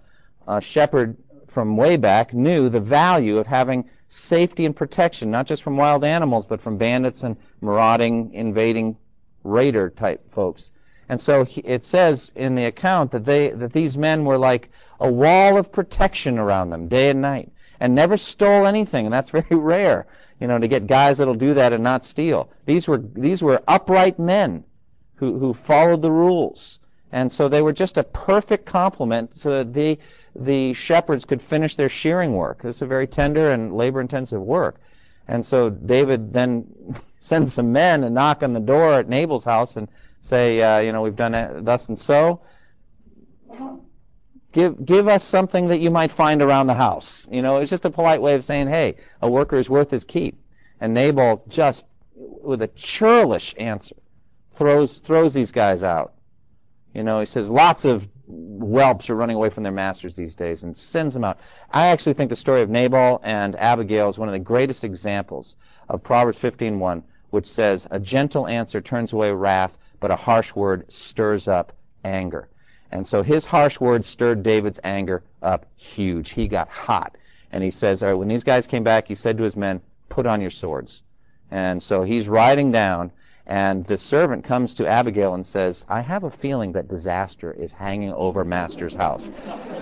[0.48, 5.64] a shepherd from way back, knew the value of having safety and protection, not just
[5.64, 8.98] from wild animals, but from bandits and marauding, invading,
[9.44, 10.70] raider type folks.
[11.10, 14.70] And so he, it says in the account that they that these men were like
[15.00, 19.30] a wall of protection around them day and night and never stole anything, and that's
[19.40, 20.08] very rare,
[20.40, 22.50] you know, to get guys that'll do that and not steal.
[22.66, 24.64] These were these were upright men
[25.16, 26.80] who who followed the rules,
[27.12, 29.74] and so they were just a perfect complement so that
[30.38, 32.62] the shepherds could finish their shearing work.
[32.62, 34.80] This is a very tender and labor-intensive work,
[35.28, 39.76] and so David then sends some men and knock on the door at Nabal's house
[39.76, 39.88] and
[40.22, 42.42] say, uh, you know, we've done it thus and so
[44.58, 47.28] give give us something that you might find around the house.
[47.32, 50.04] You know, it's just a polite way of saying, hey, a worker is worth his
[50.04, 50.40] keep.
[50.82, 51.86] And Nabal just
[52.16, 53.96] with a churlish answer
[54.54, 56.14] throws throws these guys out.
[56.94, 60.64] You know, he says lots of whelps are running away from their masters these days
[60.64, 61.40] and sends them out.
[61.72, 65.56] I actually think the story of Nabal and Abigail is one of the greatest examples
[65.90, 70.86] of Proverbs 15:1, which says, "A gentle answer turns away wrath, but a harsh word
[70.92, 71.74] stirs up
[72.04, 72.50] anger."
[72.92, 76.30] And so his harsh words stirred David's anger up huge.
[76.32, 77.18] He got hot.
[77.52, 79.82] And he says, all right, when these guys came back, he said to his men,
[80.10, 81.04] put on your swords.
[81.52, 83.12] And so he's riding down,
[83.48, 87.72] and the servant comes to Abigail and says, I have a feeling that disaster is
[87.72, 89.32] hanging over Master's house.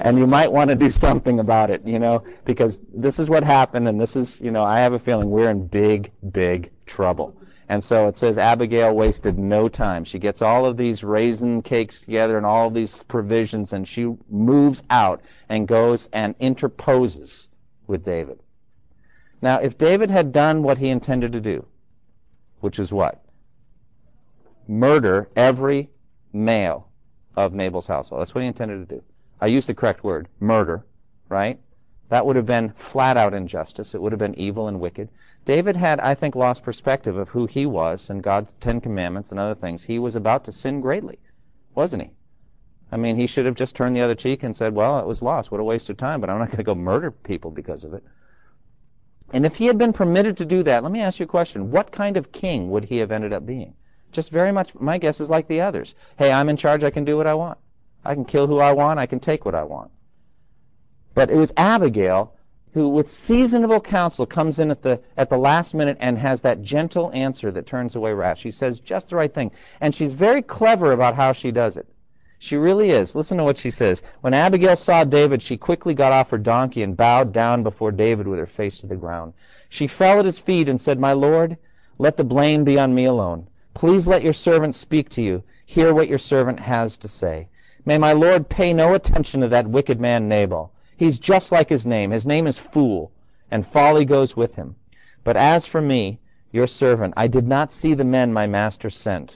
[0.02, 3.44] And you might want to do something about it, you know, because this is what
[3.44, 7.36] happened, and this is, you know, I have a feeling we're in big, big trouble.
[7.68, 10.04] And so it says Abigail wasted no time.
[10.04, 14.84] She gets all of these raisin cakes together and all these provisions, and she moves
[14.92, 17.48] out and goes and interposes
[17.88, 18.40] with David.
[19.42, 21.66] Now, if David had done what he intended to do,
[22.60, 23.25] which is what?
[24.68, 25.90] Murder every
[26.34, 26.90] male
[27.36, 28.22] of Nabal's household.
[28.22, 29.04] That's what he intended to do.
[29.40, 30.86] I used the correct word, murder,
[31.30, 31.60] right?
[32.10, 33.94] That would have been flat out injustice.
[33.94, 35.10] It would have been evil and wicked.
[35.44, 39.40] David had, I think, lost perspective of who he was and God's Ten Commandments and
[39.40, 39.84] other things.
[39.84, 41.20] He was about to sin greatly,
[41.74, 42.10] wasn't he?
[42.92, 45.22] I mean, he should have just turned the other cheek and said, well, it was
[45.22, 45.52] lost.
[45.52, 47.94] What a waste of time, but I'm not going to go murder people because of
[47.94, 48.04] it.
[49.34, 51.72] And if he had been permitted to do that, let me ask you a question.
[51.72, 53.74] What kind of king would he have ended up being?
[54.16, 55.94] Just very much, my guess is like the others.
[56.18, 56.86] Hey, I'm in charge.
[56.86, 57.58] I can do what I want.
[58.06, 58.98] I can kill who I want.
[58.98, 59.92] I can take what I want.
[61.14, 62.34] But it was Abigail
[62.74, 66.62] who with seasonable counsel comes in at the at the last minute and has that
[66.62, 68.38] gentle answer that turns away wrath.
[68.38, 69.52] She says just the right thing.
[69.82, 71.88] And she's very clever about how she does it.
[72.40, 73.16] She really is.
[73.16, 74.02] Listen to what she says.
[74.22, 78.28] When Abigail saw David, she quickly got off her donkey and bowed down before David
[78.28, 79.34] with her face to the ground.
[79.68, 81.58] She fell at his feet and said, My Lord,
[81.98, 83.48] let the blame be on me alone.
[83.76, 85.44] Please let your servant speak to you.
[85.66, 87.50] Hear what your servant has to say.
[87.86, 91.86] May my Lord pay no attention to that wicked man Nabal He's just like his
[91.86, 92.12] name.
[92.12, 93.12] His name is Fool,
[93.52, 94.78] and folly goes with him.
[95.26, 96.20] But as for me,
[96.54, 99.36] your servant, I did not see the men my master sent.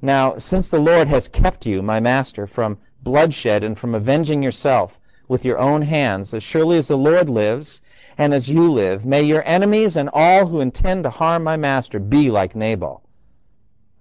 [0.00, 4.98] Now, since the Lord has kept you, my master, from bloodshed and from avenging yourself
[5.28, 7.82] with your own hands, as surely as the Lord lives
[8.16, 11.98] and as you live, may your enemies and all who intend to harm my master
[11.98, 13.02] be like Nabal.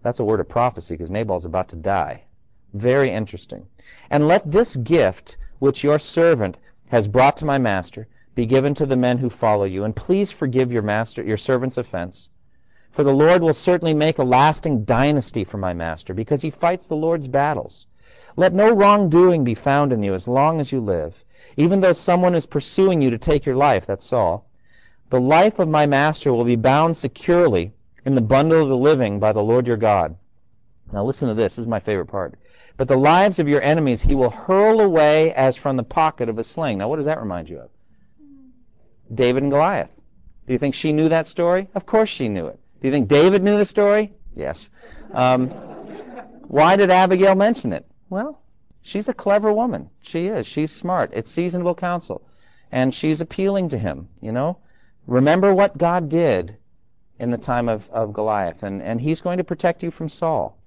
[0.05, 2.25] That's a word of prophecy because Nabal's about to die.
[2.75, 3.65] Very interesting.
[4.11, 8.85] And let this gift which your servant has brought to my master be given to
[8.85, 12.29] the men who follow you, and please forgive your master, your servant's offense.
[12.91, 16.85] For the Lord will certainly make a lasting dynasty for my master, because he fights
[16.85, 17.87] the Lord's battles.
[18.35, 21.15] Let no wrongdoing be found in you as long as you live,
[21.57, 24.45] even though someone is pursuing you to take your life, that's all.
[25.09, 27.73] The life of my master will be bound securely
[28.05, 30.15] in the bundle of the living by the Lord your God.
[30.93, 32.35] Now listen to this, this is my favorite part.
[32.77, 36.37] But the lives of your enemies he will hurl away as from the pocket of
[36.37, 36.77] a sling.
[36.77, 37.69] Now, what does that remind you of?
[39.13, 39.89] David and Goliath.
[40.47, 41.67] Do you think she knew that story?
[41.73, 42.59] Of course she knew it.
[42.81, 44.13] Do you think David knew the story?
[44.35, 44.69] Yes.
[45.13, 45.49] Um,
[46.47, 47.85] why did Abigail mention it?
[48.09, 48.39] Well,
[48.87, 49.89] She's a clever woman.
[50.03, 50.45] She is.
[50.45, 51.09] She's smart.
[51.11, 52.21] It's seasonable counsel.
[52.71, 54.59] And she's appealing to him, you know?
[55.07, 56.57] Remember what God did
[57.20, 60.57] in the time of, of Goliath, and, and he's going to protect you from Saul.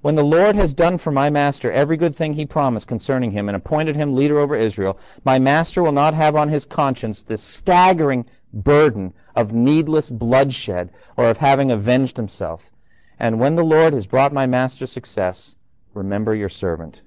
[0.00, 3.48] When the Lord has done for my master every good thing he promised concerning him
[3.48, 7.42] and appointed him leader over Israel, my master will not have on his conscience this
[7.42, 12.70] staggering burden of needless bloodshed or of having avenged himself.
[13.18, 15.56] And when the Lord has brought my master success,
[15.94, 17.00] remember your servant.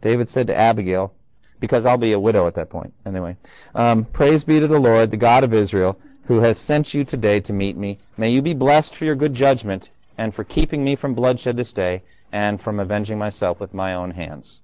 [0.00, 1.12] David said to Abigail,
[1.58, 2.92] because I'll be a widow at that point.
[3.04, 3.36] Anyway,
[3.74, 7.38] um, praise be to the Lord, the God of Israel, who has sent you today
[7.40, 7.98] to meet me.
[8.16, 11.72] May you be blessed for your good judgment and for keeping me from bloodshed this
[11.72, 12.02] day
[12.32, 14.62] and from avenging myself with my own hands.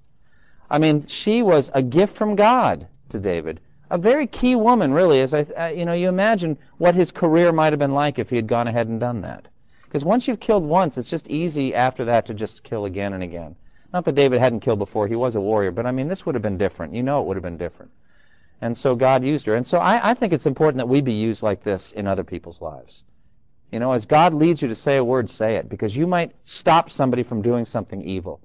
[0.68, 3.60] I mean, she was a gift from God to David.
[3.90, 7.52] A very key woman, really, as I, uh, you know, you imagine what his career
[7.52, 9.46] might have been like if he had gone ahead and done that.
[9.84, 13.22] Because once you've killed once, it's just easy after that to just kill again and
[13.22, 13.54] again.
[13.92, 16.34] Not that David hadn't killed before; he was a warrior, but I mean, this would
[16.34, 16.94] have been different.
[16.94, 17.92] You know, it would have been different.
[18.62, 19.56] And so God used her.
[19.56, 22.22] And so I, I think it's important that we be used like this in other
[22.22, 23.02] people's lives.
[23.72, 26.36] You know, as God leads you to say a word, say it, because you might
[26.44, 28.40] stop somebody from doing something evil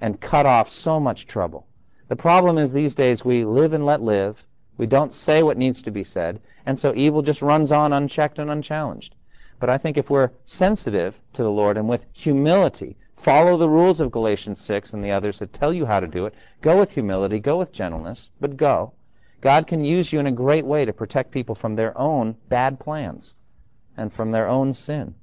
[0.00, 1.66] and cut off so much trouble.
[2.08, 4.42] The problem is these days we live and let live.
[4.78, 8.38] We don't say what needs to be said, and so evil just runs on unchecked
[8.38, 9.16] and unchallenged.
[9.60, 14.00] But I think if we're sensitive to the Lord and with humility, follow the rules
[14.00, 16.92] of Galatians 6 and the others that tell you how to do it, go with
[16.92, 18.94] humility, go with gentleness, but go.
[19.40, 22.80] God can use you in a great way to protect people from their own bad
[22.80, 23.36] plans
[23.96, 25.14] and from their own sin.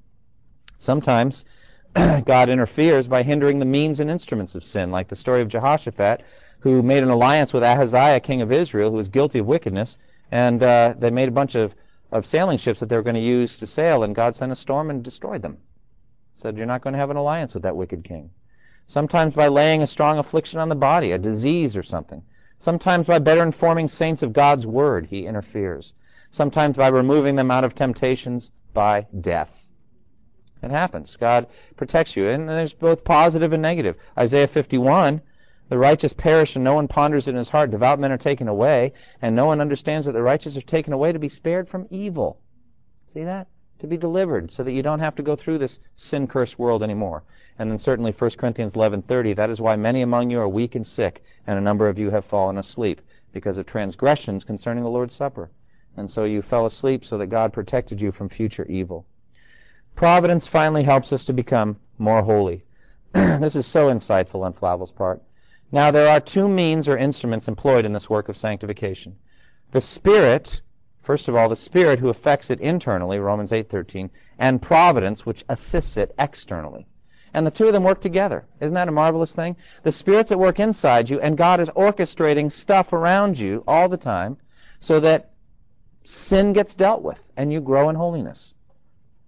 [0.78, 1.46] Sometimes
[2.26, 6.24] God interferes by hindering the means and instruments of sin, like the story of Jehoshaphat,
[6.60, 9.98] who made an alliance with Ahaziah, king of Israel, who was guilty of wickedness,
[10.32, 11.74] and uh, they made a bunch of,
[12.12, 14.56] of sailing ships that they were going to use to sail, and God sent a
[14.56, 15.58] storm and destroyed them.
[16.36, 18.30] Said, You're not going to have an alliance with that wicked king.
[18.88, 22.24] Sometimes by laying a strong affliction on the body, a disease or something.
[22.60, 25.94] Sometimes by better informing saints of God's word, he interferes.
[26.32, 29.68] Sometimes by removing them out of temptations by death.
[30.64, 31.16] It happens.
[31.16, 32.30] God protects you.
[32.30, 33.96] And there's both positive and negative.
[34.18, 35.22] Isaiah 51,
[35.70, 37.72] the righteous perish and no one ponders it in his heart.
[37.72, 41.12] Devout men are taken away, and no one understands that the righteous are taken away
[41.12, 42.40] to be spared from evil.
[43.08, 43.48] See that?
[43.86, 47.22] To be delivered, so that you don't have to go through this sin-cursed world anymore.
[47.60, 50.84] And then certainly 1 Corinthians 11:30, that is why many among you are weak and
[50.84, 53.00] sick, and a number of you have fallen asleep,
[53.32, 55.52] because of transgressions concerning the Lord's Supper.
[55.96, 59.06] And so you fell asleep so that God protected you from future evil.
[59.96, 62.64] Providence finally helps us to become more holy.
[63.14, 65.22] this is so insightful on Flavel's part.
[65.72, 69.16] Now there are two means or instruments employed in this work of sanctification.
[69.74, 70.62] The Spirit,
[71.06, 75.98] first of all, the Spirit who affects it internally, Romans 8:13, and providence which assists
[75.98, 76.88] it externally.
[77.34, 78.46] And the two of them work together.
[78.60, 79.56] Isn't that a marvelous thing?
[79.84, 83.98] The Spirit's at work inside you, and God is orchestrating stuff around you all the
[83.98, 84.38] time
[84.80, 85.32] so that
[86.06, 88.56] sin gets dealt with and you grow in holiness.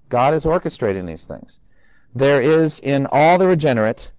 [0.10, 1.60] God is orchestrating these things.
[2.16, 4.10] There is in all the regenerate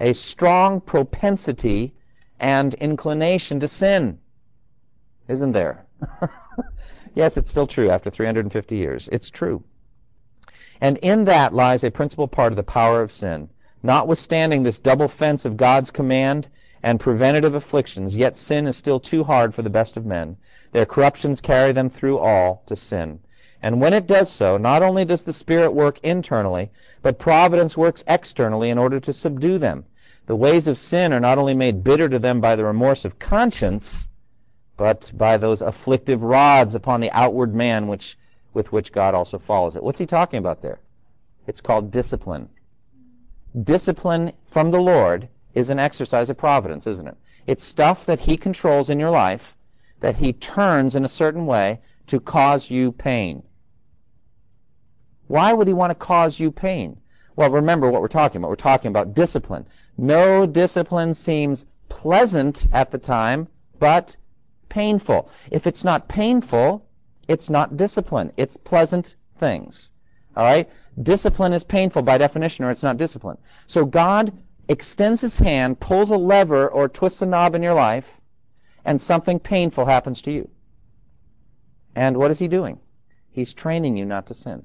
[0.00, 1.94] a strong propensity
[2.38, 4.18] and inclination to sin.
[5.28, 5.86] Isn't there?
[7.14, 9.08] yes, it's still true after 350 years.
[9.12, 9.62] It's true.
[10.80, 13.48] And in that lies a principal part of the power of sin.
[13.82, 16.48] Notwithstanding this double fence of God's command
[16.82, 20.36] and preventative afflictions, yet sin is still too hard for the best of men.
[20.72, 23.20] Their corruptions carry them through all to sin.
[23.62, 26.70] And when it does so, not only does the Spirit work internally,
[27.02, 29.84] but providence works externally in order to subdue them.
[30.26, 33.18] The ways of sin are not only made bitter to them by the remorse of
[33.18, 34.08] conscience,
[34.80, 38.16] but by those afflictive rods upon the outward man which,
[38.54, 39.82] with which God also follows it.
[39.82, 40.78] What's he talking about there?
[41.46, 42.48] It's called discipline.
[43.62, 47.18] Discipline from the Lord is an exercise of providence, isn't it?
[47.46, 49.54] It's stuff that he controls in your life
[50.00, 53.42] that he turns in a certain way to cause you pain.
[55.26, 56.98] Why would he want to cause you pain?
[57.36, 58.48] Well, remember what we're talking about.
[58.48, 59.66] We're talking about discipline.
[59.98, 63.46] No discipline seems pleasant at the time,
[63.78, 64.16] but
[64.70, 65.28] painful.
[65.50, 66.86] If it's not painful,
[67.28, 68.32] it's not discipline.
[68.38, 69.90] It's pleasant things.
[70.34, 70.70] All right?
[71.02, 73.36] Discipline is painful by definition, or it's not discipline.
[73.66, 74.32] So God
[74.68, 78.20] extends his hand, pulls a lever or twists a knob in your life,
[78.84, 80.48] and something painful happens to you.
[81.94, 82.78] And what is he doing?
[83.30, 84.64] He's training you not to sin.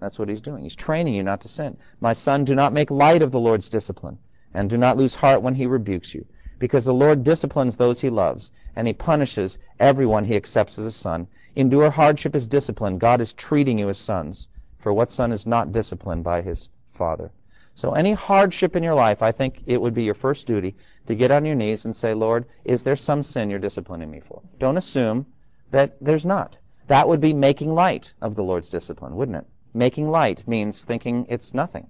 [0.00, 0.62] That's what he's doing.
[0.62, 1.76] He's training you not to sin.
[2.00, 4.18] My son, do not make light of the Lord's discipline,
[4.52, 6.26] and do not lose heart when he rebukes you,
[6.58, 10.92] because the Lord disciplines those he loves, and he punishes everyone he accepts as a
[10.92, 11.26] son.
[11.56, 12.98] Endure hardship as discipline.
[12.98, 14.48] God is treating you as sons.
[14.78, 17.30] For what son is not disciplined by his father?
[17.74, 20.76] So any hardship in your life, I think it would be your first duty
[21.06, 24.20] to get on your knees and say, Lord, is there some sin you're disciplining me
[24.20, 24.42] for?
[24.60, 25.26] Don't assume
[25.70, 26.56] that there's not.
[26.86, 29.46] That would be making light of the Lord's discipline, wouldn't it?
[29.72, 31.88] Making light means thinking it's nothing.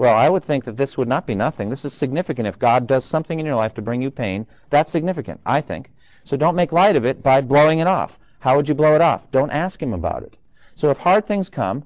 [0.00, 1.68] Well, I would think that this would not be nothing.
[1.68, 2.48] This is significant.
[2.48, 5.90] If God does something in your life to bring you pain, that's significant, I think.
[6.24, 8.18] So don't make light of it by blowing it off.
[8.38, 9.30] How would you blow it off?
[9.30, 10.38] Don't ask Him about it.
[10.74, 11.84] So if hard things come,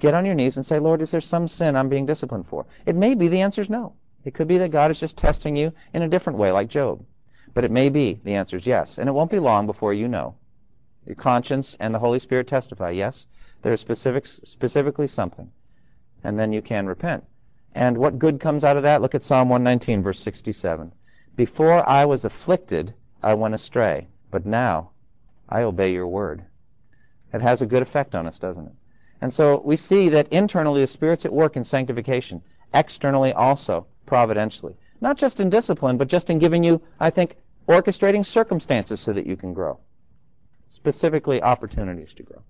[0.00, 2.66] get on your knees and say, Lord, is there some sin I'm being disciplined for?
[2.84, 3.92] It may be the answer is no.
[4.24, 7.04] It could be that God is just testing you in a different way, like Job.
[7.54, 8.98] But it may be the answer is yes.
[8.98, 10.34] And it won't be long before you know.
[11.06, 13.28] Your conscience and the Holy Spirit testify, yes,
[13.62, 15.48] there is specific, specifically something.
[16.24, 17.22] And then you can repent.
[17.74, 19.00] And what good comes out of that?
[19.00, 20.92] Look at Psalm 119, verse 67.
[21.36, 24.90] Before I was afflicted, I went astray, but now
[25.48, 26.44] I obey your word.
[27.32, 28.72] It has a good effect on us, doesn't it?
[29.22, 32.42] And so we see that internally the Spirit's at work in sanctification,
[32.74, 34.74] externally also, providentially.
[35.00, 37.36] Not just in discipline, but just in giving you, I think,
[37.68, 39.78] orchestrating circumstances so that you can grow.
[40.68, 42.42] Specifically, opportunities to grow.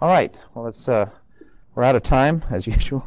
[0.00, 0.34] All right.
[0.54, 0.88] Well, let's.
[0.88, 1.10] Uh,
[1.74, 3.06] we're out of time as usual.